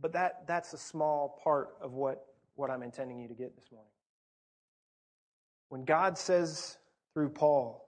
but 0.00 0.12
that, 0.12 0.46
that's 0.46 0.72
a 0.72 0.78
small 0.78 1.40
part 1.42 1.70
of 1.80 1.92
what, 1.92 2.26
what 2.54 2.70
I'm 2.70 2.82
intending 2.82 3.18
you 3.18 3.28
to 3.28 3.34
get 3.34 3.56
this 3.56 3.66
morning. 3.72 3.90
When 5.68 5.84
God 5.84 6.16
says 6.18 6.76
through 7.14 7.30
Paul 7.30 7.84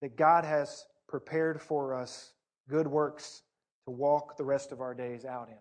that 0.00 0.16
God 0.16 0.44
has 0.44 0.86
prepared 1.08 1.60
for 1.60 1.94
us 1.94 2.32
good 2.68 2.86
works 2.86 3.42
to 3.84 3.90
walk 3.90 4.36
the 4.36 4.44
rest 4.44 4.72
of 4.72 4.80
our 4.80 4.94
days 4.94 5.24
out 5.24 5.48
in, 5.48 5.56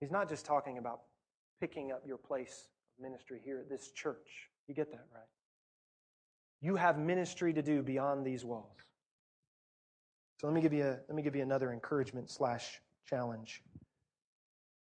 He's 0.00 0.10
not 0.10 0.28
just 0.28 0.46
talking 0.46 0.78
about 0.78 1.00
picking 1.60 1.92
up 1.92 2.02
your 2.06 2.18
place 2.18 2.68
of 2.96 3.02
ministry 3.02 3.40
here 3.44 3.58
at 3.58 3.68
this 3.68 3.90
church. 3.92 4.48
You 4.66 4.74
get 4.74 4.90
that, 4.90 5.06
right? 5.12 5.24
You 6.60 6.76
have 6.76 6.98
ministry 6.98 7.52
to 7.52 7.62
do 7.62 7.82
beyond 7.82 8.26
these 8.26 8.44
walls. 8.44 8.76
So 10.40 10.46
let 10.46 10.54
me 10.54 10.60
give 10.60 10.72
you, 10.72 10.84
a, 10.84 10.98
let 11.08 11.14
me 11.14 11.22
give 11.22 11.34
you 11.34 11.42
another 11.42 11.72
encouragement 11.72 12.30
slash 12.30 12.80
challenge. 13.08 13.62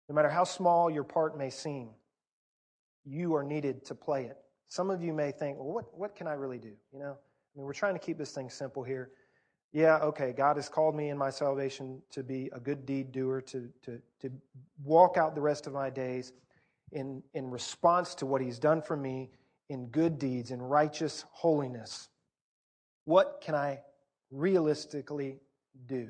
No 0.10 0.16
matter 0.16 0.30
how 0.30 0.44
small 0.44 0.90
your 0.90 1.04
part 1.04 1.38
may 1.38 1.50
seem, 1.50 1.90
you 3.06 3.36
are 3.36 3.44
needed 3.44 3.86
to 3.86 3.96
play 3.96 4.26
it. 4.26 4.38
Some 4.68 4.90
of 4.90 5.02
you 5.02 5.14
may 5.14 5.32
think, 5.32 5.58
well, 5.58 5.74
what, 5.74 5.86
what 5.98 6.16
can 6.16 6.28
I 6.28 6.34
really 6.34 6.60
do? 6.60 6.74
You 6.94 7.00
know, 7.00 7.16
I 7.16 7.54
mean, 7.56 7.66
we're 7.66 7.74
trying 7.74 7.94
to 7.94 8.00
keep 8.00 8.18
this 8.18 8.32
thing 8.32 8.50
simple 8.50 8.84
here. 8.84 9.12
Yeah, 9.78 9.98
okay, 9.98 10.34
God 10.36 10.56
has 10.56 10.70
called 10.70 10.96
me 10.96 11.10
in 11.10 11.20
my 11.20 11.30
salvation 11.30 12.02
to 12.10 12.24
be 12.24 12.50
a 12.52 12.60
good 12.60 12.84
deed 12.84 13.12
doer, 13.12 13.42
to, 13.42 13.70
to, 13.84 14.02
to 14.22 14.32
walk 14.84 15.18
out 15.18 15.36
the 15.36 15.42
rest 15.42 15.68
of 15.68 15.74
my 15.74 15.92
days 15.92 16.34
in, 16.94 17.22
in 17.36 17.52
response 17.52 18.16
to 18.16 18.26
what 18.26 18.42
He's 18.42 18.58
done 18.58 18.82
for 18.82 18.98
me 18.98 19.30
in 19.70 19.86
good 19.90 20.18
deeds, 20.18 20.50
in 20.50 20.64
righteous 20.64 21.26
holiness. 21.30 22.10
What 23.06 23.40
can 23.40 23.54
I 23.54 23.82
realistically 24.32 25.38
do? 25.86 26.10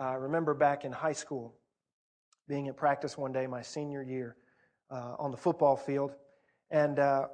Uh, 0.00 0.16
remember 0.18 0.54
back 0.54 0.84
in 0.84 0.92
high 0.92 1.12
school, 1.12 1.56
being 2.46 2.68
at 2.68 2.76
practice 2.76 3.18
one 3.18 3.32
day, 3.32 3.48
my 3.48 3.62
senior 3.62 4.04
year, 4.04 4.36
uh, 4.92 5.16
on 5.18 5.32
the 5.32 5.36
football 5.36 5.76
field, 5.76 6.12
and 6.70 7.00
uh, 7.00 7.26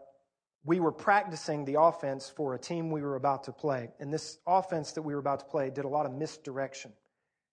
we 0.64 0.80
were 0.80 0.92
practicing 0.92 1.64
the 1.64 1.80
offense 1.80 2.28
for 2.28 2.54
a 2.54 2.58
team 2.58 2.90
we 2.90 3.02
were 3.02 3.16
about 3.16 3.44
to 3.44 3.52
play. 3.52 3.90
And 3.98 4.12
this 4.12 4.38
offense 4.46 4.92
that 4.92 5.02
we 5.02 5.14
were 5.14 5.20
about 5.20 5.40
to 5.40 5.46
play 5.46 5.70
did 5.70 5.84
a 5.84 5.88
lot 5.88 6.06
of 6.06 6.12
misdirection. 6.12 6.92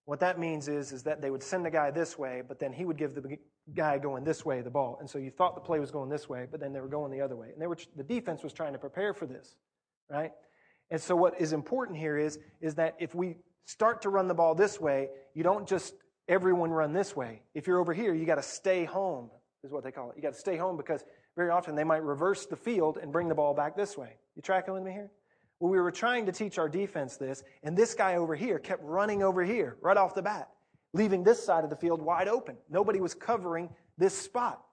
What 0.06 0.20
that 0.22 0.40
means 0.40 0.68
is, 0.68 0.92
is 0.92 1.04
that 1.04 1.22
they 1.22 1.30
would 1.30 1.44
send 1.44 1.66
the 1.66 1.72
guy 1.72 1.92
this 1.92 2.18
way, 2.18 2.42
but 2.48 2.60
then 2.60 2.72
he 2.74 2.86
would 2.86 2.98
give 2.98 3.16
the 3.16 3.38
guy 3.76 3.98
going 3.98 4.24
this 4.24 4.46
way 4.46 4.62
the 4.62 4.70
ball. 4.70 4.98
And 5.00 5.10
so 5.10 5.20
you 5.20 5.30
thought 5.30 5.56
the 5.56 5.62
play 5.62 5.80
was 5.80 5.92
going 5.92 6.10
this 6.10 6.28
way, 6.28 6.48
but 6.50 6.60
then 6.60 6.74
they 6.74 6.82
were 6.82 6.88
going 6.88 7.12
the 7.12 7.22
other 7.22 7.36
way. 7.36 7.50
And 7.52 7.62
they 7.62 7.68
were, 7.68 7.78
the 7.96 8.04
defense 8.04 8.44
was 8.44 8.54
trying 8.54 8.74
to 8.74 8.80
prepare 8.80 9.14
for 9.14 9.26
this, 9.26 9.56
right? 10.10 10.32
And 10.92 11.00
so 11.00 11.16
what 11.16 11.40
is 11.40 11.54
important 11.54 11.98
here 11.98 12.18
is, 12.18 12.40
is 12.62 12.76
that 12.76 12.96
if 13.00 13.14
we 13.14 13.36
start 13.66 14.02
to 14.04 14.10
run 14.10 14.28
the 14.28 14.34
ball 14.34 14.56
this 14.56 14.80
way, 14.80 15.10
you 15.36 15.44
don't 15.44 15.68
just 15.68 15.94
everyone 16.28 16.72
run 16.72 16.94
this 16.94 17.16
way. 17.16 17.42
If 17.54 17.68
you're 17.68 17.80
over 17.80 17.94
here, 17.94 18.14
you 18.14 18.26
got 18.26 18.36
to 18.36 18.44
stay 18.44 18.86
home, 18.86 19.30
is 19.64 19.72
what 19.72 19.84
they 19.84 19.92
call 19.92 20.10
it. 20.12 20.16
You 20.16 20.22
got 20.22 20.34
to 20.34 20.40
stay 20.40 20.58
home 20.58 20.78
because 20.78 21.04
very 21.36 21.50
often 21.50 21.76
they 21.76 21.84
might 21.84 22.04
reverse 22.04 22.46
the 22.46 22.56
field 22.56 22.98
and 23.02 23.12
bring 23.12 23.28
the 23.28 23.36
ball 23.36 23.54
back 23.54 23.76
this 23.76 23.98
way. 23.98 24.14
You 24.36 24.42
tracking 24.42 24.74
with 24.74 24.84
me 24.84 24.92
here? 24.92 25.12
Well, 25.60 25.70
we 25.70 25.80
were 25.80 25.92
trying 25.92 26.26
to 26.28 26.32
teach 26.32 26.58
our 26.58 26.70
defense 26.70 27.18
this, 27.18 27.44
and 27.64 27.76
this 27.76 27.94
guy 27.94 28.16
over 28.16 28.36
here 28.36 28.60
kept 28.60 28.82
running 28.84 29.24
over 29.24 29.44
here 29.44 29.78
right 29.82 29.98
off 29.98 30.16
the 30.16 30.22
bat, 30.22 30.50
leaving 30.94 31.24
this 31.24 31.44
side 31.44 31.66
of 31.66 31.70
the 31.70 31.76
field 31.76 32.02
wide 32.02 32.30
open. 32.30 32.56
Nobody 32.70 33.02
was 33.02 33.14
covering 33.14 33.70
this 33.98 34.18
spot. 34.18 34.64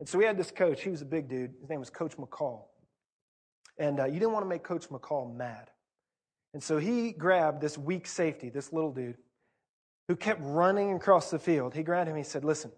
And 0.00 0.08
so 0.08 0.18
we 0.18 0.24
had 0.24 0.38
this 0.38 0.50
coach. 0.50 0.82
He 0.82 0.90
was 0.90 1.02
a 1.02 1.06
big 1.06 1.28
dude. 1.28 1.52
His 1.60 1.68
name 1.68 1.80
was 1.80 1.90
Coach 1.90 2.16
McCall. 2.16 2.64
And 3.78 4.00
uh, 4.00 4.06
you 4.06 4.14
didn't 4.14 4.32
want 4.32 4.44
to 4.44 4.48
make 4.48 4.62
Coach 4.62 4.88
McCall 4.88 5.34
mad. 5.34 5.70
And 6.54 6.62
so 6.62 6.78
he 6.78 7.12
grabbed 7.12 7.60
this 7.60 7.76
weak 7.76 8.06
safety, 8.06 8.48
this 8.48 8.72
little 8.72 8.92
dude, 8.92 9.16
who 10.08 10.16
kept 10.16 10.40
running 10.42 10.94
across 10.94 11.30
the 11.30 11.38
field. 11.38 11.74
He 11.74 11.82
grabbed 11.82 12.08
him. 12.08 12.16
He 12.16 12.22
said, 12.22 12.44
Listen, 12.44 12.72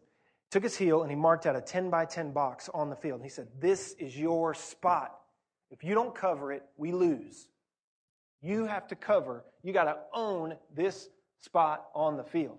took 0.50 0.62
his 0.62 0.76
heel 0.76 1.02
and 1.02 1.10
he 1.10 1.16
marked 1.16 1.46
out 1.46 1.56
a 1.56 1.60
10 1.60 1.90
by 1.90 2.04
10 2.04 2.32
box 2.32 2.68
on 2.72 2.90
the 2.90 2.96
field. 2.96 3.16
And 3.16 3.24
he 3.24 3.30
said, 3.30 3.48
This 3.60 3.94
is 3.98 4.16
your 4.16 4.54
spot. 4.54 5.14
If 5.70 5.84
you 5.84 5.94
don't 5.94 6.14
cover 6.14 6.52
it, 6.52 6.62
we 6.76 6.92
lose. 6.92 7.48
You 8.40 8.66
have 8.66 8.86
to 8.88 8.94
cover, 8.94 9.44
you 9.62 9.72
got 9.72 9.84
to 9.84 9.96
own 10.14 10.54
this 10.74 11.08
spot 11.40 11.86
on 11.94 12.16
the 12.16 12.24
field. 12.24 12.58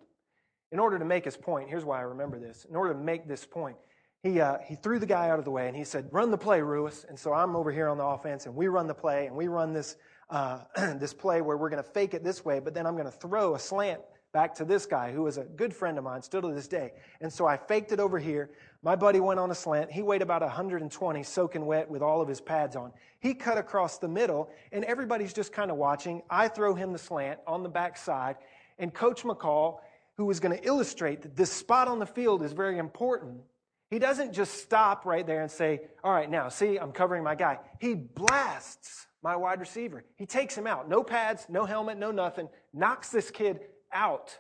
In 0.72 0.80
order 0.80 1.00
to 1.00 1.06
make 1.06 1.26
his 1.26 1.38
point, 1.38 1.70
here's 1.70 1.86
why 1.86 2.00
I 2.00 2.02
remember 2.02 2.40
this. 2.40 2.66
In 2.70 2.76
order 2.76 2.94
to 2.94 3.00
make 3.00 3.28
this 3.28 3.46
point, 3.46 3.78
he, 4.22 4.42
uh, 4.42 4.58
he 4.68 4.76
threw 4.76 5.00
the 5.00 5.06
guy 5.06 5.30
out 5.30 5.40
of 5.40 5.46
the 5.46 5.52
way 5.52 5.68
and 5.68 5.76
he 5.76 5.84
said, 5.84 6.10
Run 6.12 6.30
the 6.32 6.38
play, 6.38 6.62
Ruiz. 6.62 7.06
And 7.08 7.18
so 7.18 7.34
I'm 7.34 7.56
over 7.56 7.72
here 7.72 7.88
on 7.88 7.98
the 7.98 8.04
offense 8.06 8.46
and 8.46 8.56
we 8.56 8.68
run 8.68 8.88
the 8.88 8.94
play 8.94 9.28
and 9.28 9.36
we 9.36 9.48
run 9.48 9.74
this, 9.74 9.96
uh, 10.30 10.60
this 10.76 11.14
play 11.14 11.42
where 11.42 11.58
we're 11.58 11.70
going 11.70 11.84
to 11.84 11.90
fake 11.90 12.14
it 12.14 12.24
this 12.24 12.44
way, 12.44 12.60
but 12.60 12.74
then 12.74 12.86
I'm 12.86 12.94
going 12.94 13.06
to 13.06 13.18
throw 13.18 13.56
a 13.56 13.60
slant 13.60 14.02
back 14.32 14.54
to 14.56 14.66
this 14.66 14.86
guy 14.86 15.12
who 15.12 15.24
was 15.24 15.38
a 15.38 15.44
good 15.44 15.74
friend 15.74 15.98
of 15.98 16.04
mine 16.04 16.22
still 16.22 16.42
to 16.42 16.54
this 16.54 16.68
day. 16.68 16.94
And 17.20 17.32
so 17.32 17.48
I 17.48 17.58
faked 17.58 17.92
it 17.92 18.00
over 18.00 18.20
here. 18.20 18.52
My 18.84 18.96
buddy 18.96 19.20
went 19.20 19.40
on 19.40 19.50
a 19.52 19.56
slant. 19.56 19.92
He 19.92 20.02
weighed 20.02 20.22
about 20.22 20.42
120, 20.42 21.24
soaking 21.24 21.66
wet 21.66 21.90
with 21.90 22.02
all 22.02 22.22
of 22.22 22.28
his 22.28 22.40
pads 22.40 22.76
on. 22.76 22.92
He 23.20 23.34
cut 23.34 23.58
across 23.58 23.98
the 23.98 24.08
middle, 24.08 24.50
and 24.72 24.86
everybody's 24.86 25.34
just 25.34 25.52
kind 25.52 25.72
of 25.72 25.78
watching. 25.78 26.22
I 26.30 26.48
throw 26.48 26.76
him 26.76 26.94
the 26.94 27.00
slant 27.00 27.40
on 27.48 27.64
the 27.64 27.70
backside, 27.70 28.38
and 28.78 28.94
Coach 28.94 29.24
McCall, 29.24 29.80
who 30.16 30.26
was 30.26 30.40
going 30.40 30.58
to 30.58 30.66
illustrate 30.66 31.24
that 31.24 31.36
this 31.36 31.52
spot 31.52 31.88
on 31.88 32.00
the 32.00 32.06
field 32.06 32.44
is 32.44 32.54
very 32.54 32.78
important, 32.78 33.42
He 33.90 33.98
doesn't 33.98 34.34
just 34.34 34.62
stop 34.62 35.06
right 35.06 35.26
there 35.26 35.42
and 35.42 35.50
say, 35.50 35.82
All 36.04 36.14
right, 36.14 36.30
now, 36.30 36.50
see, 36.50 36.78
I'm 36.78 36.92
covering 36.92 37.24
my 37.24 37.34
guy. 37.36 37.58
He 37.80 37.96
blasts 37.96 39.08
my 39.24 39.36
wide 39.36 39.60
receiver. 39.60 40.06
He 40.16 40.28
takes 40.28 40.56
him 40.56 40.68
out. 40.68 40.88
No 40.88 41.04
pads, 41.04 41.48
no 41.50 41.66
helmet, 41.66 41.98
no 41.98 42.12
nothing. 42.12 42.48
Knocks 42.72 43.10
this 43.10 43.32
kid 43.32 43.62
out. 43.94 44.38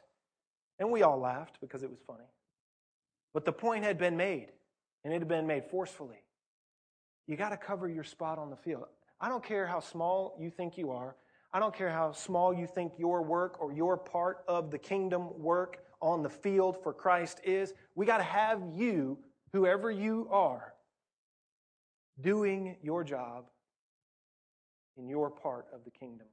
And 0.80 0.92
we 0.92 1.04
all 1.04 1.20
laughed 1.20 1.58
because 1.62 1.84
it 1.84 1.90
was 1.90 2.00
funny. 2.06 2.26
But 3.34 3.46
the 3.46 3.52
point 3.52 3.84
had 3.84 3.98
been 3.98 4.18
made, 4.18 4.48
and 5.04 5.14
it 5.14 5.20
had 5.20 5.28
been 5.28 5.48
made 5.48 5.66
forcefully. 5.70 6.24
You 7.28 7.36
got 7.36 7.50
to 7.50 7.58
cover 7.58 7.88
your 7.88 8.04
spot 8.04 8.40
on 8.40 8.50
the 8.50 8.56
field. 8.56 8.86
I 9.22 9.30
don't 9.30 9.44
care 9.44 9.68
how 9.68 9.82
small 9.82 10.38
you 10.40 10.50
think 10.50 10.78
you 10.78 10.92
are. 10.92 11.16
I 11.54 11.60
don't 11.60 11.76
care 11.76 11.92
how 11.92 12.12
small 12.12 12.54
you 12.54 12.68
think 12.68 12.94
your 12.98 13.22
work 13.22 13.58
or 13.60 13.74
your 13.74 13.98
part 13.98 14.44
of 14.48 14.72
the 14.72 14.78
kingdom 14.78 15.30
work 15.42 15.78
on 16.02 16.24
the 16.24 16.30
field 16.30 16.82
for 16.82 16.94
Christ 16.94 17.42
is. 17.44 17.74
We 17.96 18.06
got 18.06 18.18
to 18.18 18.24
have 18.24 18.62
you, 18.74 19.18
whoever 19.52 19.92
you 19.92 20.28
are, 20.32 20.74
doing 22.22 22.78
your 22.82 23.04
job 23.04 23.46
in 24.98 25.08
your 25.08 25.30
part 25.30 25.66
of 25.74 25.84
the 25.86 25.92
kingdom 25.92 26.28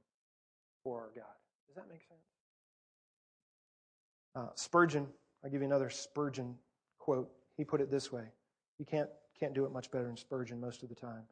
for 0.83 1.01
our 1.01 1.09
God. 1.15 1.35
Does 1.67 1.75
that 1.75 1.89
make 1.89 2.01
sense? 2.07 2.21
Uh, 4.37 4.49
Spurgeon, 4.53 5.07
I'll 5.43 5.49
give 5.49 5.61
you 5.61 5.65
another 5.65 5.89
Spurgeon 5.89 6.55
quote. 6.99 7.31
He 7.55 7.63
put 7.63 7.81
it 7.81 7.89
this 7.89 8.11
way. 8.11 8.25
You 8.77 8.85
can't, 8.85 9.09
can't 9.39 9.55
do 9.55 9.65
it 9.65 9.71
much 9.71 9.89
better 9.89 10.05
than 10.05 10.15
Spurgeon 10.15 10.61
most 10.61 10.83
of 10.83 10.89
the 10.89 10.95
time. 10.95 11.23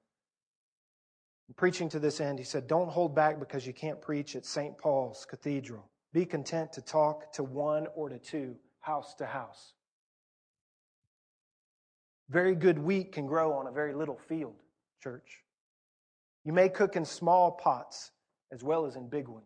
In 1.47 1.53
preaching 1.53 1.87
to 1.89 1.99
this 1.99 2.19
end, 2.19 2.39
he 2.39 2.45
said, 2.45 2.65
Don't 2.65 2.89
hold 2.89 3.13
back 3.13 3.39
because 3.39 3.67
you 3.67 3.73
can't 3.73 4.01
preach 4.01 4.35
at 4.35 4.43
St. 4.43 4.75
Paul's 4.79 5.23
Cathedral. 5.29 5.87
Be 6.13 6.25
content 6.25 6.73
to 6.73 6.81
talk 6.81 7.31
to 7.33 7.43
one 7.43 7.85
or 7.93 8.09
to 8.09 8.17
two, 8.17 8.55
house 8.79 9.13
to 9.15 9.27
house. 9.27 9.73
Very 12.29 12.55
good 12.55 12.79
wheat 12.79 13.11
can 13.11 13.27
grow 13.27 13.53
on 13.53 13.67
a 13.67 13.71
very 13.71 13.93
little 13.93 14.17
field, 14.27 14.55
church. 14.99 15.43
You 16.43 16.53
may 16.53 16.69
cook 16.69 16.95
in 16.95 17.05
small 17.05 17.51
pots 17.51 18.09
as 18.51 18.63
well 18.63 18.87
as 18.87 18.95
in 18.95 19.09
big 19.09 19.27
ones. 19.27 19.45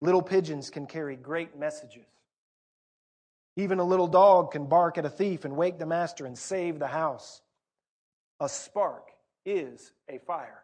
Little 0.00 0.22
pigeons 0.22 0.70
can 0.70 0.86
carry 0.86 1.16
great 1.16 1.58
messages. 1.58 2.06
Even 3.56 3.80
a 3.80 3.84
little 3.84 4.06
dog 4.06 4.52
can 4.52 4.66
bark 4.66 4.98
at 4.98 5.04
a 5.04 5.10
thief 5.10 5.44
and 5.44 5.56
wake 5.56 5.78
the 5.78 5.86
master 5.86 6.24
and 6.24 6.38
save 6.38 6.78
the 6.78 6.86
house. 6.86 7.40
A 8.38 8.48
spark 8.48 9.08
is 9.44 9.92
a 10.08 10.18
fire. 10.18 10.62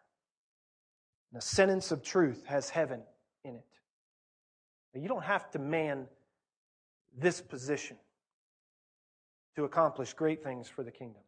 And 1.33 1.43
a 1.43 1.45
sentence 1.45 1.91
of 1.91 2.05
truth 2.05 2.45
has 2.47 2.71
heaven 2.71 3.03
in 3.45 3.57
it. 3.57 3.67
Now, 4.95 5.01
you 5.01 5.09
don't 5.09 5.25
have 5.25 5.51
to 5.53 5.59
man 5.59 6.07
this 7.19 7.41
position 7.41 7.97
to 9.57 9.65
accomplish 9.65 10.13
great 10.13 10.45
things 10.45 10.69
for 10.69 10.85
the 10.85 10.93
kingdom. 10.93 11.23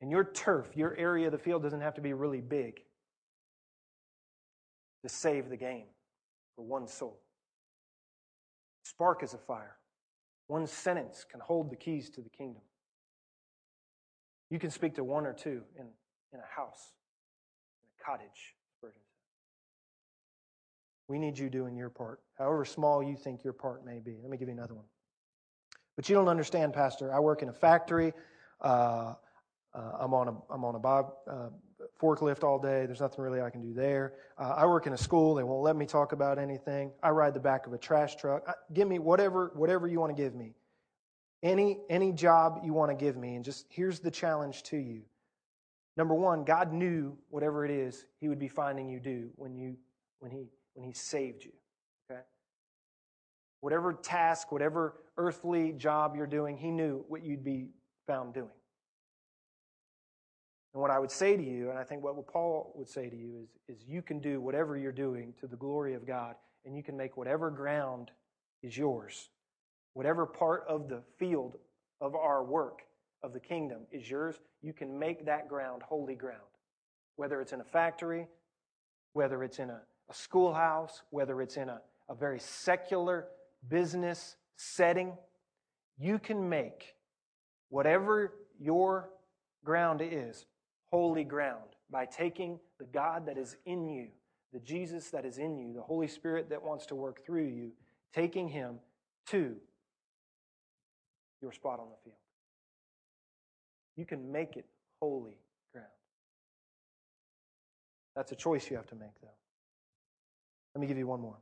And 0.00 0.10
your 0.10 0.24
turf, 0.24 0.68
your 0.74 0.96
area 0.96 1.26
of 1.26 1.32
the 1.32 1.38
field 1.38 1.62
doesn't 1.62 1.82
have 1.82 1.94
to 1.94 2.00
be 2.00 2.14
really 2.14 2.40
big 2.40 2.80
to 5.02 5.10
save 5.10 5.50
the 5.50 5.56
game 5.58 5.84
for 6.56 6.64
one 6.64 6.88
soul. 6.88 7.20
Spark 8.82 9.22
is 9.22 9.34
a 9.34 9.38
fire. 9.38 9.76
One 10.48 10.66
sentence 10.66 11.24
can 11.30 11.40
hold 11.40 11.70
the 11.70 11.76
keys 11.76 12.10
to 12.10 12.20
the 12.20 12.30
kingdom. 12.30 12.62
You 14.50 14.58
can 14.58 14.70
speak 14.70 14.94
to 14.94 15.04
one 15.04 15.26
or 15.26 15.32
two 15.32 15.62
in, 15.78 15.86
in 16.32 16.40
a 16.40 16.56
house, 16.56 16.92
in 17.82 17.88
a 18.00 18.04
cottage. 18.04 18.54
We 21.08 21.18
need 21.18 21.38
you 21.38 21.48
doing 21.48 21.76
your 21.76 21.88
part, 21.88 22.20
however 22.36 22.64
small 22.64 23.02
you 23.02 23.16
think 23.16 23.44
your 23.44 23.52
part 23.52 23.84
may 23.84 24.00
be. 24.00 24.18
Let 24.20 24.30
me 24.30 24.36
give 24.36 24.48
you 24.48 24.54
another 24.54 24.74
one. 24.74 24.86
But 25.94 26.08
you 26.08 26.16
don't 26.16 26.28
understand, 26.28 26.72
Pastor. 26.72 27.14
I 27.14 27.20
work 27.20 27.42
in 27.42 27.48
a 27.48 27.52
factory. 27.52 28.12
Uh, 28.60 29.14
uh, 29.72 29.92
I'm 30.00 30.14
on 30.14 30.28
a 30.28 30.52
I'm 30.52 30.64
on 30.64 30.74
a 30.74 30.78
bob, 30.78 31.12
uh, 31.30 31.48
forklift 32.00 32.44
all 32.44 32.58
day. 32.58 32.86
There's 32.86 33.00
nothing 33.00 33.22
really 33.22 33.40
I 33.40 33.50
can 33.50 33.62
do 33.62 33.72
there. 33.72 34.14
Uh, 34.38 34.54
I 34.56 34.66
work 34.66 34.86
in 34.86 34.92
a 34.92 34.98
school. 34.98 35.34
They 35.34 35.42
won't 35.42 35.62
let 35.62 35.76
me 35.76 35.86
talk 35.86 36.12
about 36.12 36.38
anything. 36.38 36.92
I 37.02 37.10
ride 37.10 37.34
the 37.34 37.40
back 37.40 37.66
of 37.66 37.72
a 37.72 37.78
trash 37.78 38.16
truck. 38.16 38.42
I, 38.48 38.52
give 38.72 38.88
me 38.88 38.98
whatever 38.98 39.52
whatever 39.54 39.86
you 39.86 40.00
want 40.00 40.16
to 40.16 40.22
give 40.22 40.34
me. 40.34 40.54
Any 41.42 41.80
any 41.88 42.12
job 42.12 42.60
you 42.64 42.72
want 42.72 42.90
to 42.90 42.96
give 42.96 43.16
me, 43.16 43.34
and 43.34 43.44
just 43.44 43.66
here's 43.68 44.00
the 44.00 44.10
challenge 44.10 44.62
to 44.64 44.76
you. 44.76 45.02
Number 45.96 46.14
one, 46.14 46.44
God 46.44 46.72
knew 46.72 47.16
whatever 47.30 47.64
it 47.64 47.70
is 47.70 48.04
He 48.20 48.28
would 48.28 48.38
be 48.38 48.48
finding 48.48 48.88
you 48.88 49.00
do 49.00 49.30
when 49.36 49.54
you 49.54 49.76
when 50.18 50.30
He 50.30 50.50
when 50.74 50.84
He 50.84 50.92
saved 50.92 51.44
you. 51.44 51.52
Okay. 52.10 52.20
Whatever 53.60 53.94
task, 53.94 54.52
whatever 54.52 55.00
earthly 55.16 55.72
job 55.72 56.14
you're 56.16 56.26
doing, 56.26 56.56
He 56.56 56.70
knew 56.70 57.04
what 57.08 57.22
you'd 57.22 57.44
be 57.44 57.70
found 58.06 58.34
doing. 58.34 58.50
And 60.76 60.82
what 60.82 60.90
I 60.90 60.98
would 60.98 61.10
say 61.10 61.38
to 61.38 61.42
you, 61.42 61.70
and 61.70 61.78
I 61.78 61.84
think 61.84 62.04
what 62.04 62.14
Paul 62.26 62.70
would 62.74 62.86
say 62.86 63.08
to 63.08 63.16
you, 63.16 63.46
is, 63.66 63.76
is 63.78 63.88
you 63.88 64.02
can 64.02 64.20
do 64.20 64.42
whatever 64.42 64.76
you're 64.76 64.92
doing 64.92 65.32
to 65.40 65.46
the 65.46 65.56
glory 65.56 65.94
of 65.94 66.06
God, 66.06 66.34
and 66.66 66.76
you 66.76 66.82
can 66.82 66.98
make 66.98 67.16
whatever 67.16 67.50
ground 67.50 68.10
is 68.62 68.76
yours. 68.76 69.30
Whatever 69.94 70.26
part 70.26 70.64
of 70.68 70.90
the 70.90 71.02
field 71.18 71.56
of 72.02 72.14
our 72.14 72.44
work 72.44 72.80
of 73.22 73.32
the 73.32 73.40
kingdom 73.40 73.86
is 73.90 74.10
yours, 74.10 74.36
you 74.60 74.74
can 74.74 74.98
make 74.98 75.24
that 75.24 75.48
ground 75.48 75.80
holy 75.82 76.14
ground. 76.14 76.42
Whether 77.14 77.40
it's 77.40 77.54
in 77.54 77.62
a 77.62 77.64
factory, 77.64 78.28
whether 79.14 79.42
it's 79.44 79.58
in 79.58 79.70
a, 79.70 79.80
a 80.10 80.14
schoolhouse, 80.14 81.00
whether 81.08 81.40
it's 81.40 81.56
in 81.56 81.70
a, 81.70 81.80
a 82.10 82.14
very 82.14 82.38
secular 82.38 83.28
business 83.70 84.36
setting, 84.56 85.14
you 85.96 86.18
can 86.18 86.46
make 86.46 86.96
whatever 87.70 88.34
your 88.60 89.08
ground 89.64 90.02
is 90.02 90.44
holy 90.90 91.24
ground 91.24 91.70
by 91.90 92.06
taking 92.06 92.58
the 92.78 92.84
God 92.86 93.26
that 93.26 93.38
is 93.38 93.56
in 93.64 93.88
you, 93.88 94.08
the 94.52 94.60
Jesus 94.60 95.10
that 95.10 95.24
is 95.24 95.38
in 95.38 95.56
you, 95.56 95.72
the 95.72 95.82
Holy 95.82 96.08
Spirit 96.08 96.50
that 96.50 96.62
wants 96.62 96.86
to 96.86 96.94
work 96.94 97.24
through 97.24 97.46
you, 97.46 97.72
taking 98.14 98.48
him 98.48 98.76
to 99.26 99.56
your 101.42 101.52
spot 101.52 101.78
on 101.80 101.86
the 101.88 101.96
field. 102.04 102.16
You 103.96 104.04
can 104.04 104.30
make 104.32 104.56
it 104.56 104.66
holy 105.00 105.38
ground. 105.72 105.86
That's 108.14 108.32
a 108.32 108.36
choice 108.36 108.70
you 108.70 108.76
have 108.76 108.86
to 108.88 108.94
make, 108.94 109.20
though. 109.22 109.28
Let 110.74 110.80
me 110.80 110.86
give 110.86 110.98
you 110.98 111.06
one 111.06 111.20
more. 111.20 111.38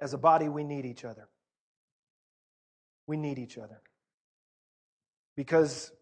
As 0.00 0.12
a 0.12 0.18
body, 0.18 0.48
we 0.48 0.64
need 0.64 0.84
each 0.84 1.04
other. 1.04 1.28
We 3.06 3.16
need 3.16 3.38
each 3.38 3.58
other. 3.58 3.80
Because 5.36 5.92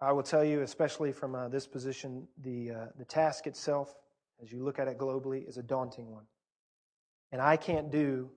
I 0.00 0.12
will 0.12 0.22
tell 0.22 0.44
you, 0.44 0.62
especially 0.62 1.12
from 1.12 1.34
uh, 1.34 1.48
this 1.48 1.66
position, 1.66 2.26
the, 2.42 2.70
uh, 2.70 2.86
the 2.98 3.04
task 3.04 3.46
itself, 3.46 3.94
as 4.42 4.52
you 4.52 4.62
look 4.62 4.78
at 4.78 4.88
it 4.88 4.98
globally, 4.98 5.48
is 5.48 5.56
a 5.56 5.62
daunting 5.62 6.10
one. 6.10 6.24
And 7.32 7.40
I 7.40 7.56
can't 7.56 7.90
do 7.90 8.30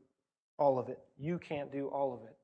all 0.57 0.79
of 0.79 0.89
it. 0.89 0.99
You 1.17 1.39
can't 1.39 1.71
do 1.71 1.87
all 1.87 2.13
of 2.13 2.23
it. 2.23 2.35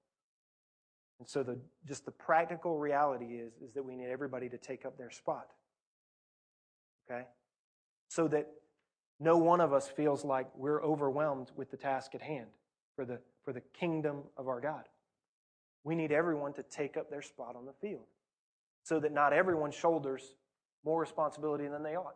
And 1.19 1.27
so 1.27 1.43
the, 1.43 1.57
just 1.87 2.05
the 2.05 2.11
practical 2.11 2.77
reality 2.77 3.35
is, 3.35 3.53
is 3.61 3.73
that 3.73 3.83
we 3.83 3.95
need 3.95 4.09
everybody 4.09 4.49
to 4.49 4.57
take 4.57 4.85
up 4.85 4.97
their 4.97 5.11
spot. 5.11 5.51
Okay? 7.09 7.25
So 8.09 8.27
that 8.27 8.47
no 9.19 9.37
one 9.37 9.61
of 9.61 9.73
us 9.73 9.87
feels 9.87 10.25
like 10.25 10.47
we're 10.55 10.83
overwhelmed 10.83 11.51
with 11.55 11.71
the 11.71 11.77
task 11.77 12.13
at 12.15 12.21
hand 12.21 12.47
for 12.95 13.05
the, 13.05 13.19
for 13.43 13.53
the 13.53 13.61
kingdom 13.61 14.23
of 14.37 14.47
our 14.47 14.59
God. 14.59 14.83
We 15.83 15.95
need 15.95 16.11
everyone 16.11 16.53
to 16.53 16.63
take 16.63 16.97
up 16.97 17.09
their 17.09 17.21
spot 17.21 17.55
on 17.55 17.65
the 17.65 17.73
field 17.73 18.05
so 18.83 18.99
that 18.99 19.11
not 19.11 19.33
everyone 19.33 19.71
shoulders 19.71 20.35
more 20.83 20.99
responsibility 20.99 21.67
than 21.67 21.83
they 21.83 21.95
ought. 21.95 22.15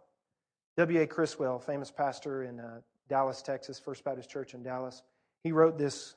W.A. 0.77 1.07
Criswell, 1.07 1.59
famous 1.59 1.89
pastor 1.89 2.43
in 2.43 2.59
uh, 2.59 2.81
Dallas, 3.09 3.41
Texas, 3.41 3.79
First 3.79 4.03
Baptist 4.03 4.29
Church 4.29 4.53
in 4.53 4.61
Dallas, 4.61 5.01
he 5.43 5.51
wrote 5.51 5.77
this 5.77 6.15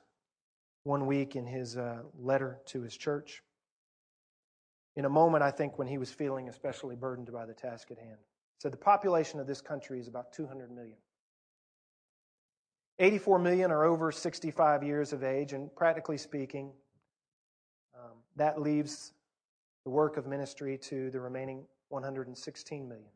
one 0.82 1.06
week 1.06 1.36
in 1.36 1.46
his 1.46 1.76
uh, 1.76 2.00
letter 2.18 2.58
to 2.66 2.82
his 2.82 2.96
church. 2.96 3.42
In 4.96 5.04
a 5.04 5.08
moment, 5.08 5.42
I 5.42 5.50
think, 5.50 5.78
when 5.78 5.86
he 5.86 5.98
was 5.98 6.10
feeling 6.10 6.48
especially 6.48 6.96
burdened 6.96 7.32
by 7.32 7.46
the 7.46 7.54
task 7.54 7.90
at 7.90 7.98
hand. 7.98 8.18
Said, 8.58 8.72
The 8.72 8.78
population 8.78 9.40
of 9.40 9.46
this 9.46 9.60
country 9.60 10.00
is 10.00 10.08
about 10.08 10.32
200 10.32 10.70
million. 10.70 10.96
84 12.98 13.38
million 13.38 13.70
are 13.70 13.84
over 13.84 14.12
65 14.12 14.82
years 14.82 15.12
of 15.12 15.22
age, 15.22 15.52
and 15.54 15.74
practically 15.74 16.18
speaking, 16.18 16.72
um, 17.94 18.18
that 18.36 18.60
leaves 18.60 19.12
the 19.84 19.90
work 19.90 20.16
of 20.16 20.26
ministry 20.26 20.78
to 20.78 21.10
the 21.10 21.20
remaining 21.20 21.64
116 21.88 22.88
million. 22.88 23.08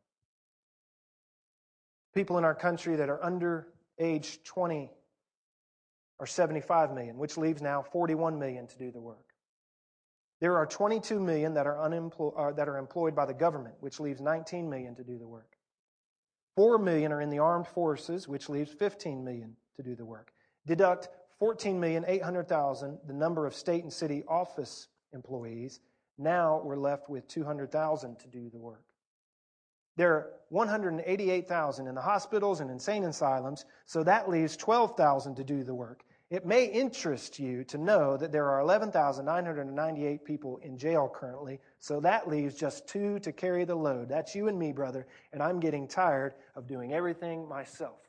People 2.14 2.38
in 2.38 2.44
our 2.44 2.55
country 2.55 2.96
that 2.96 3.09
are 3.09 3.22
under 3.22 3.68
age 3.98 4.38
20 4.44 4.90
are 6.20 6.27
75 6.27 6.92
million, 6.94 7.18
which 7.18 7.37
leaves 7.37 7.61
now 7.61 7.83
41 7.83 8.38
million 8.38 8.66
to 8.66 8.79
do 8.79 8.90
the 8.90 9.00
work. 9.00 9.35
There 10.40 10.57
are 10.57 10.66
22 10.66 11.20
million 11.20 11.55
that 11.55 11.66
are, 11.66 11.81
unemployed, 11.81 12.35
uh, 12.37 12.53
that 12.53 12.68
are 12.68 12.79
employed 12.79 13.14
by 13.14 13.27
the 13.27 13.35
government, 13.35 13.77
which 13.81 14.00
leaves 14.00 14.20
19 14.20 14.68
million 14.68 14.94
to 14.96 15.05
do 15.05 15.18
the 15.18 15.27
work. 15.27 15.57
4 16.57 16.79
million 16.79 17.12
are 17.12 17.20
in 17.20 17.31
the 17.31 17.38
armed 17.38 17.66
forces, 17.66 18.29
which 18.29 18.48
leaves 18.48 18.72
15 18.72 19.24
million 19.24 19.57
to 19.77 19.83
do 19.83 19.96
the 19.96 20.05
work. 20.05 20.33
Deduct 20.66 21.09
14,800,000, 21.40 22.98
the 23.07 23.12
number 23.12 23.46
of 23.46 23.55
state 23.55 23.83
and 23.83 23.92
city 23.92 24.22
office 24.29 24.88
employees, 25.12 25.81
Now 26.18 26.61
we're 26.62 26.77
left 26.77 27.09
with 27.09 27.27
200,000 27.29 28.18
to 28.20 28.29
do 28.29 28.48
the 28.50 28.59
work. 28.59 28.85
There 29.96 30.12
are 30.12 30.31
188,000 30.48 31.87
in 31.87 31.94
the 31.94 32.00
hospitals 32.00 32.61
and 32.61 32.70
insane 32.70 33.05
asylums, 33.05 33.64
so 33.87 34.03
that 34.03 34.29
leaves 34.29 34.57
12,000 34.57 35.37
to 35.37 35.44
do 35.44 35.62
the 35.62 35.74
work. 35.74 36.05
It 36.31 36.44
may 36.44 36.64
interest 36.64 37.38
you 37.38 37.62
to 37.64 37.79
know 37.79 38.16
that 38.16 38.33
there 38.33 38.50
are 38.50 38.61
11,998 38.61 40.24
people 40.24 40.57
in 40.59 40.77
jail 40.77 41.09
currently, 41.14 41.61
so 41.79 42.00
that 42.00 42.29
leaves 42.29 42.57
just 42.57 42.88
two 42.88 43.20
to 43.20 43.31
carry 43.31 43.64
the 43.64 43.74
load. 43.74 44.09
That's 44.09 44.35
you 44.35 44.48
and 44.48 44.59
me, 44.59 44.72
brother, 44.72 45.07
and 45.33 45.42
I'm 45.42 45.61
getting 45.61 45.87
tired 45.87 46.35
of 46.57 46.66
doing 46.66 46.92
everything 46.92 47.48
myself. 47.48 48.00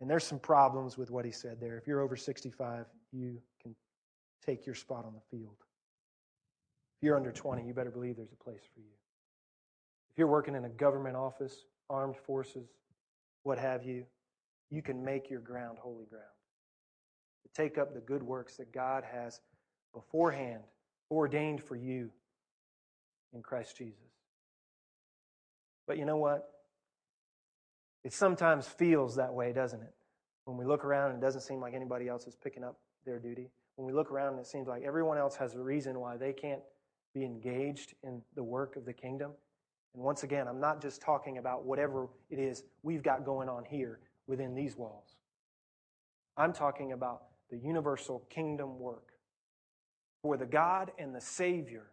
And 0.00 0.10
there's 0.10 0.24
some 0.24 0.38
problems 0.38 0.98
with 0.98 1.10
what 1.10 1.24
he 1.24 1.30
said 1.30 1.58
there. 1.58 1.78
If 1.78 1.86
you're 1.86 2.00
over 2.00 2.16
65, 2.16 2.84
you 3.12 3.40
take 4.46 4.64
your 4.64 4.74
spot 4.74 5.04
on 5.04 5.14
the 5.14 5.36
field. 5.36 5.56
If 6.98 7.06
you're 7.06 7.16
under 7.16 7.32
20, 7.32 7.66
you 7.66 7.74
better 7.74 7.90
believe 7.90 8.16
there's 8.16 8.32
a 8.32 8.44
place 8.44 8.62
for 8.72 8.80
you. 8.80 8.94
If 10.10 10.18
you're 10.18 10.28
working 10.28 10.54
in 10.54 10.64
a 10.64 10.70
government 10.70 11.16
office, 11.16 11.64
armed 11.90 12.16
forces, 12.16 12.68
what 13.42 13.58
have 13.58 13.84
you, 13.84 14.04
you 14.70 14.82
can 14.82 15.04
make 15.04 15.28
your 15.28 15.40
ground 15.40 15.78
holy 15.78 16.06
ground. 16.06 16.24
To 17.42 17.62
take 17.62 17.78
up 17.78 17.94
the 17.94 18.00
good 18.00 18.22
works 18.22 18.56
that 18.56 18.72
God 18.72 19.04
has 19.04 19.40
beforehand 19.94 20.62
ordained 21.10 21.62
for 21.62 21.76
you 21.76 22.10
in 23.32 23.42
Christ 23.42 23.76
Jesus. 23.76 24.00
But 25.86 25.98
you 25.98 26.04
know 26.04 26.16
what? 26.16 26.48
It 28.04 28.12
sometimes 28.12 28.66
feels 28.66 29.16
that 29.16 29.32
way, 29.32 29.52
doesn't 29.52 29.80
it? 29.80 29.94
When 30.44 30.56
we 30.56 30.64
look 30.64 30.84
around 30.84 31.10
and 31.10 31.22
it 31.22 31.26
doesn't 31.26 31.42
seem 31.42 31.60
like 31.60 31.74
anybody 31.74 32.08
else 32.08 32.26
is 32.26 32.36
picking 32.36 32.64
up 32.64 32.78
their 33.04 33.18
duty. 33.18 33.50
When 33.76 33.86
we 33.86 33.92
look 33.92 34.10
around 34.10 34.38
it 34.38 34.46
seems 34.46 34.66
like 34.66 34.82
everyone 34.82 35.18
else 35.18 35.36
has 35.36 35.54
a 35.54 35.60
reason 35.60 36.00
why 36.00 36.16
they 36.16 36.32
can't 36.32 36.62
be 37.14 37.24
engaged 37.24 37.94
in 38.02 38.20
the 38.34 38.42
work 38.42 38.76
of 38.76 38.84
the 38.84 38.92
kingdom. 38.92 39.32
And 39.94 40.02
once 40.02 40.22
again, 40.22 40.48
I'm 40.48 40.60
not 40.60 40.82
just 40.82 41.00
talking 41.00 41.38
about 41.38 41.64
whatever 41.64 42.08
it 42.28 42.38
is 42.38 42.64
we've 42.82 43.02
got 43.02 43.24
going 43.24 43.48
on 43.48 43.64
here 43.64 44.00
within 44.26 44.54
these 44.54 44.76
walls. 44.76 45.16
I'm 46.36 46.52
talking 46.52 46.92
about 46.92 47.22
the 47.50 47.56
universal 47.56 48.22
kingdom 48.28 48.78
work 48.78 49.12
for 50.22 50.36
the 50.36 50.46
God 50.46 50.92
and 50.98 51.14
the 51.14 51.20
Savior 51.20 51.86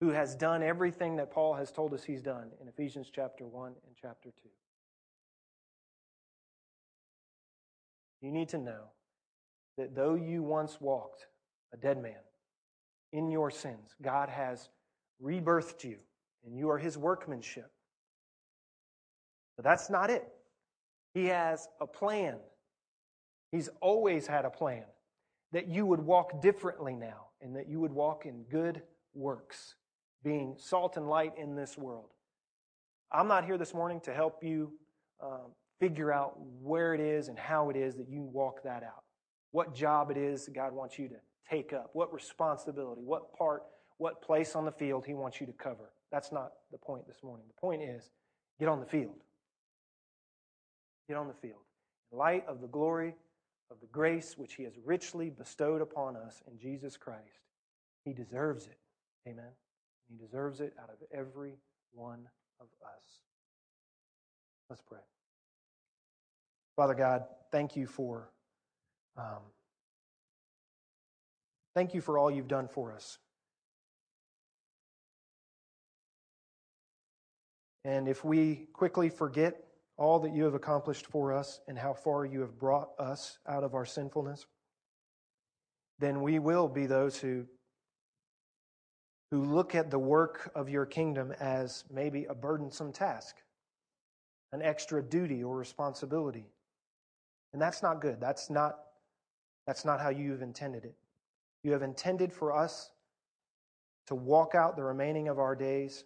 who 0.00 0.10
has 0.10 0.34
done 0.34 0.62
everything 0.62 1.16
that 1.16 1.30
Paul 1.30 1.54
has 1.54 1.70
told 1.70 1.94
us 1.94 2.02
he's 2.02 2.22
done 2.22 2.50
in 2.60 2.68
Ephesians 2.68 3.08
chapter 3.14 3.46
1 3.46 3.66
and 3.68 3.96
chapter 4.00 4.30
2. 4.30 4.48
You 8.20 8.32
need 8.32 8.48
to 8.50 8.58
know 8.58 8.90
that 9.78 9.94
though 9.94 10.14
you 10.14 10.42
once 10.42 10.80
walked 10.80 11.26
a 11.72 11.76
dead 11.76 12.00
man 12.02 12.20
in 13.12 13.30
your 13.30 13.50
sins, 13.50 13.94
God 14.00 14.28
has 14.28 14.68
rebirthed 15.22 15.84
you 15.84 15.96
and 16.44 16.56
you 16.56 16.70
are 16.70 16.78
his 16.78 16.98
workmanship. 16.98 17.70
But 19.56 19.64
that's 19.64 19.90
not 19.90 20.10
it. 20.10 20.26
He 21.14 21.26
has 21.26 21.68
a 21.80 21.86
plan. 21.86 22.36
He's 23.50 23.68
always 23.80 24.26
had 24.26 24.44
a 24.44 24.50
plan 24.50 24.84
that 25.52 25.68
you 25.68 25.84
would 25.86 26.00
walk 26.00 26.40
differently 26.40 26.94
now 26.94 27.26
and 27.40 27.54
that 27.56 27.68
you 27.68 27.80
would 27.80 27.92
walk 27.92 28.24
in 28.24 28.44
good 28.44 28.82
works 29.14 29.74
being 30.24 30.54
salt 30.58 30.96
and 30.96 31.08
light 31.08 31.32
in 31.36 31.54
this 31.54 31.76
world. 31.76 32.08
I'm 33.10 33.28
not 33.28 33.44
here 33.44 33.58
this 33.58 33.74
morning 33.74 34.00
to 34.00 34.14
help 34.14 34.42
you 34.42 34.72
um, 35.22 35.52
figure 35.80 36.12
out 36.12 36.34
where 36.62 36.94
it 36.94 37.00
is 37.00 37.28
and 37.28 37.38
how 37.38 37.68
it 37.68 37.76
is 37.76 37.96
that 37.96 38.08
you 38.08 38.22
walk 38.22 38.62
that 38.64 38.82
out. 38.82 39.04
What 39.52 39.74
job 39.74 40.10
it 40.10 40.16
is 40.16 40.46
that 40.46 40.54
God 40.54 40.72
wants 40.72 40.98
you 40.98 41.08
to 41.08 41.16
take 41.48 41.72
up, 41.72 41.90
what 41.92 42.12
responsibility, 42.12 43.02
what 43.02 43.36
part, 43.36 43.62
what 43.98 44.22
place 44.22 44.56
on 44.56 44.64
the 44.64 44.72
field 44.72 45.04
He 45.06 45.14
wants 45.14 45.40
you 45.40 45.46
to 45.46 45.52
cover. 45.52 45.90
That's 46.10 46.32
not 46.32 46.52
the 46.72 46.78
point 46.78 47.06
this 47.06 47.22
morning. 47.22 47.46
The 47.46 47.60
point 47.60 47.82
is 47.82 48.10
get 48.58 48.68
on 48.68 48.80
the 48.80 48.86
field. 48.86 49.22
Get 51.08 51.16
on 51.16 51.28
the 51.28 51.34
field. 51.34 51.60
In 52.10 52.18
light 52.18 52.44
of 52.48 52.60
the 52.60 52.66
glory 52.66 53.14
of 53.70 53.76
the 53.80 53.86
grace 53.86 54.36
which 54.36 54.54
He 54.54 54.64
has 54.64 54.72
richly 54.84 55.30
bestowed 55.30 55.82
upon 55.82 56.16
us 56.16 56.42
in 56.50 56.58
Jesus 56.58 56.96
Christ, 56.96 57.40
He 58.04 58.12
deserves 58.12 58.66
it. 58.66 58.78
Amen. 59.28 59.52
He 60.10 60.16
deserves 60.16 60.60
it 60.60 60.74
out 60.80 60.90
of 60.90 60.96
every 61.12 61.54
one 61.92 62.28
of 62.60 62.66
us. 62.84 63.04
Let's 64.68 64.82
pray. 64.82 65.00
Father 66.76 66.94
God, 66.94 67.24
thank 67.50 67.76
you 67.76 67.86
for 67.86 68.30
um, 69.16 69.42
thank 71.74 71.94
you 71.94 72.00
for 72.00 72.18
all 72.18 72.30
you've 72.30 72.48
done 72.48 72.68
for 72.68 72.92
us. 72.92 73.18
And 77.84 78.08
if 78.08 78.24
we 78.24 78.68
quickly 78.72 79.08
forget 79.08 79.64
all 79.96 80.20
that 80.20 80.32
you 80.34 80.44
have 80.44 80.54
accomplished 80.54 81.06
for 81.06 81.32
us 81.32 81.60
and 81.66 81.78
how 81.78 81.94
far 81.94 82.24
you 82.24 82.40
have 82.40 82.58
brought 82.58 82.90
us 82.98 83.38
out 83.48 83.64
of 83.64 83.74
our 83.74 83.84
sinfulness, 83.84 84.46
then 85.98 86.22
we 86.22 86.38
will 86.38 86.68
be 86.68 86.86
those 86.86 87.18
who 87.18 87.46
who 89.32 89.42
look 89.42 89.74
at 89.74 89.90
the 89.90 89.98
work 89.98 90.52
of 90.54 90.68
your 90.68 90.84
kingdom 90.84 91.32
as 91.40 91.84
maybe 91.90 92.26
a 92.26 92.34
burdensome 92.34 92.92
task, 92.92 93.36
an 94.52 94.60
extra 94.60 95.02
duty 95.02 95.42
or 95.42 95.56
responsibility. 95.56 96.44
And 97.54 97.62
that's 97.62 97.82
not 97.82 98.02
good. 98.02 98.20
That's 98.20 98.50
not, 98.50 98.78
that's 99.66 99.84
not 99.84 100.00
how 100.00 100.08
you've 100.08 100.42
intended 100.42 100.84
it. 100.84 100.94
You 101.62 101.72
have 101.72 101.82
intended 101.82 102.32
for 102.32 102.52
us 102.52 102.90
to 104.06 104.14
walk 104.14 104.54
out 104.54 104.76
the 104.76 104.82
remaining 104.82 105.28
of 105.28 105.38
our 105.38 105.54
days 105.54 106.04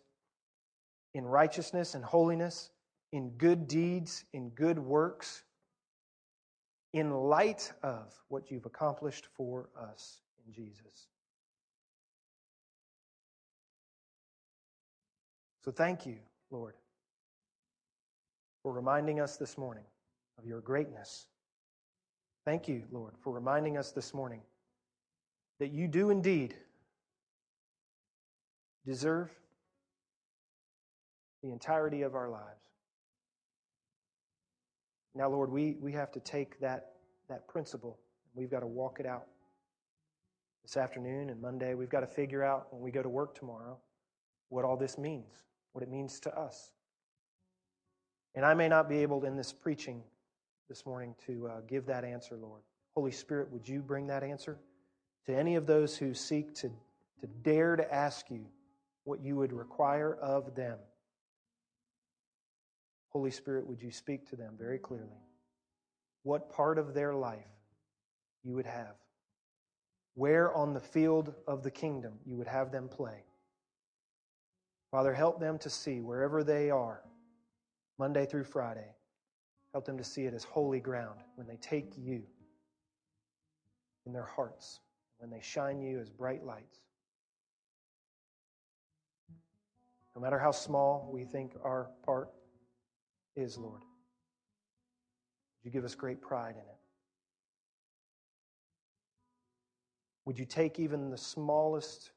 in 1.14 1.24
righteousness 1.24 1.94
and 1.94 2.04
holiness, 2.04 2.70
in 3.12 3.30
good 3.30 3.66
deeds, 3.66 4.24
in 4.34 4.50
good 4.50 4.78
works, 4.78 5.44
in 6.92 7.10
light 7.10 7.72
of 7.82 8.12
what 8.28 8.50
you've 8.50 8.66
accomplished 8.66 9.26
for 9.34 9.68
us 9.80 10.20
in 10.46 10.52
Jesus. 10.52 11.08
So 15.64 15.70
thank 15.72 16.06
you, 16.06 16.18
Lord, 16.50 16.74
for 18.62 18.72
reminding 18.72 19.20
us 19.20 19.36
this 19.36 19.58
morning 19.58 19.84
of 20.38 20.46
your 20.46 20.60
greatness. 20.60 21.26
Thank 22.46 22.68
you, 22.68 22.84
Lord, 22.90 23.12
for 23.22 23.32
reminding 23.32 23.76
us 23.76 23.92
this 23.92 24.14
morning 24.14 24.40
that 25.60 25.72
you 25.72 25.88
do 25.88 26.08
indeed 26.08 26.54
deserve 28.86 29.30
the 31.42 31.50
entirety 31.50 32.02
of 32.02 32.14
our 32.14 32.30
lives. 32.30 32.70
Now, 35.14 35.28
Lord, 35.28 35.50
we, 35.50 35.76
we 35.80 35.92
have 35.92 36.12
to 36.12 36.20
take 36.20 36.58
that, 36.60 36.92
that 37.28 37.46
principle 37.48 37.98
we've 38.34 38.50
got 38.50 38.60
to 38.60 38.66
walk 38.66 39.00
it 39.00 39.06
out 39.06 39.26
this 40.62 40.76
afternoon 40.76 41.30
and 41.30 41.42
Monday. 41.42 41.74
We've 41.74 41.90
got 41.90 42.00
to 42.00 42.06
figure 42.06 42.44
out 42.44 42.68
when 42.70 42.80
we 42.80 42.90
go 42.90 43.02
to 43.02 43.08
work 43.08 43.36
tomorrow 43.36 43.76
what 44.48 44.64
all 44.64 44.76
this 44.76 44.96
means 44.96 45.44
what 45.76 45.82
it 45.82 45.90
means 45.90 46.18
to 46.20 46.34
us. 46.34 46.70
And 48.34 48.46
I 48.46 48.54
may 48.54 48.66
not 48.66 48.88
be 48.88 49.02
able 49.02 49.26
in 49.26 49.36
this 49.36 49.52
preaching 49.52 50.02
this 50.68 50.84
morning 50.84 51.14
to 51.26 51.48
uh, 51.48 51.60
give 51.66 51.86
that 51.86 52.04
answer, 52.04 52.36
Lord. 52.36 52.62
Holy 52.94 53.12
Spirit, 53.12 53.50
would 53.52 53.68
you 53.68 53.80
bring 53.80 54.06
that 54.08 54.22
answer 54.22 54.58
to 55.26 55.36
any 55.36 55.54
of 55.54 55.66
those 55.66 55.96
who 55.96 56.14
seek 56.14 56.54
to, 56.56 56.68
to 57.20 57.26
dare 57.42 57.76
to 57.76 57.94
ask 57.94 58.30
you 58.30 58.46
what 59.04 59.20
you 59.20 59.36
would 59.36 59.52
require 59.52 60.14
of 60.14 60.54
them? 60.54 60.78
Holy 63.10 63.30
Spirit, 63.30 63.66
would 63.66 63.80
you 63.80 63.90
speak 63.90 64.28
to 64.30 64.36
them 64.36 64.54
very 64.58 64.78
clearly? 64.78 65.20
What 66.22 66.50
part 66.50 66.78
of 66.78 66.94
their 66.94 67.14
life 67.14 67.46
you 68.42 68.54
would 68.54 68.66
have? 68.66 68.94
Where 70.14 70.52
on 70.52 70.74
the 70.74 70.80
field 70.80 71.34
of 71.46 71.62
the 71.62 71.70
kingdom 71.70 72.14
you 72.24 72.36
would 72.36 72.48
have 72.48 72.72
them 72.72 72.88
play? 72.88 73.24
Father, 74.90 75.12
help 75.12 75.38
them 75.38 75.58
to 75.58 75.70
see 75.70 76.00
wherever 76.00 76.42
they 76.42 76.70
are, 76.70 77.02
Monday 77.98 78.26
through 78.26 78.44
Friday, 78.44 78.95
help 79.76 79.84
them 79.84 79.98
to 79.98 80.04
see 80.04 80.24
it 80.24 80.32
as 80.32 80.42
holy 80.42 80.80
ground 80.80 81.20
when 81.34 81.46
they 81.46 81.56
take 81.56 81.92
you 81.98 82.22
in 84.06 84.12
their 84.14 84.24
hearts, 84.24 84.80
when 85.18 85.28
they 85.28 85.38
shine 85.42 85.82
you 85.82 86.00
as 86.00 86.08
bright 86.08 86.42
lights. 86.42 86.78
No 90.14 90.22
matter 90.22 90.38
how 90.38 90.50
small 90.50 91.10
we 91.12 91.24
think 91.24 91.52
our 91.62 91.90
part 92.06 92.30
is, 93.36 93.58
Lord, 93.58 93.82
would 93.82 95.64
you 95.64 95.70
give 95.70 95.84
us 95.84 95.94
great 95.94 96.22
pride 96.22 96.54
in 96.54 96.62
it? 96.62 96.80
Would 100.24 100.38
you 100.38 100.46
take 100.46 100.80
even 100.80 101.10
the 101.10 101.18
smallest 101.18 102.12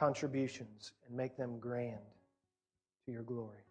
contributions 0.00 0.92
and 1.06 1.14
make 1.14 1.36
them 1.36 1.58
grand 1.58 2.00
to 3.04 3.12
your 3.12 3.22
glory. 3.22 3.69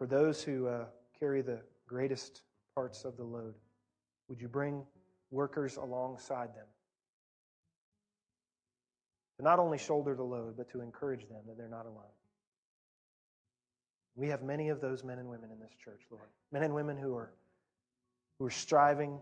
For 0.00 0.06
those 0.06 0.42
who 0.42 0.66
uh, 0.66 0.86
carry 1.18 1.42
the 1.42 1.60
greatest 1.86 2.40
parts 2.74 3.04
of 3.04 3.18
the 3.18 3.22
load. 3.22 3.52
Would 4.28 4.40
you 4.40 4.48
bring 4.48 4.82
workers 5.30 5.76
alongside 5.76 6.54
them? 6.54 6.64
To 9.36 9.44
not 9.44 9.58
only 9.58 9.76
shoulder 9.76 10.14
the 10.14 10.22
load, 10.22 10.56
but 10.56 10.70
to 10.70 10.80
encourage 10.80 11.28
them 11.28 11.42
that 11.46 11.58
they're 11.58 11.68
not 11.68 11.84
alone. 11.84 12.14
We 14.16 14.28
have 14.28 14.42
many 14.42 14.70
of 14.70 14.80
those 14.80 15.04
men 15.04 15.18
and 15.18 15.28
women 15.28 15.50
in 15.52 15.60
this 15.60 15.74
church, 15.84 16.00
Lord. 16.10 16.30
Men 16.50 16.62
and 16.62 16.72
women 16.72 16.96
who 16.96 17.14
are, 17.14 17.34
who 18.38 18.46
are 18.46 18.50
striving 18.50 19.18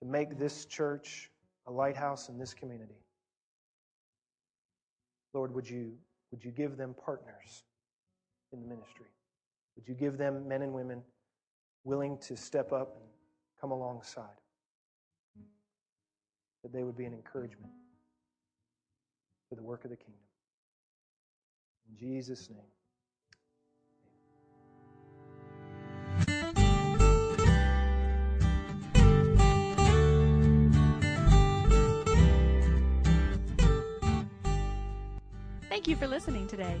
to 0.00 0.06
make 0.06 0.38
this 0.38 0.64
church 0.64 1.28
a 1.66 1.72
lighthouse 1.72 2.28
in 2.28 2.38
this 2.38 2.54
community. 2.54 3.02
Lord, 5.34 5.52
would 5.52 5.68
you, 5.68 5.94
would 6.30 6.44
you 6.44 6.52
give 6.52 6.76
them 6.76 6.94
partners 7.04 7.64
in 8.52 8.60
the 8.60 8.66
ministry? 8.66 9.06
Would 9.76 9.88
you 9.88 9.94
give 9.94 10.18
them 10.18 10.46
men 10.46 10.62
and 10.62 10.72
women 10.72 11.02
willing 11.84 12.18
to 12.18 12.36
step 12.36 12.72
up 12.72 12.96
and 12.96 13.04
come 13.60 13.70
alongside? 13.70 14.24
That 16.62 16.72
they 16.72 16.82
would 16.82 16.96
be 16.96 17.04
an 17.04 17.14
encouragement 17.14 17.72
for 19.48 19.56
the 19.56 19.62
work 19.62 19.84
of 19.84 19.90
the 19.90 19.96
kingdom. 19.96 20.20
In 21.90 21.96
Jesus' 21.96 22.48
name. 22.48 22.60
Thank 35.68 35.88
you 35.88 35.96
for 35.96 36.06
listening 36.06 36.46
today. 36.46 36.80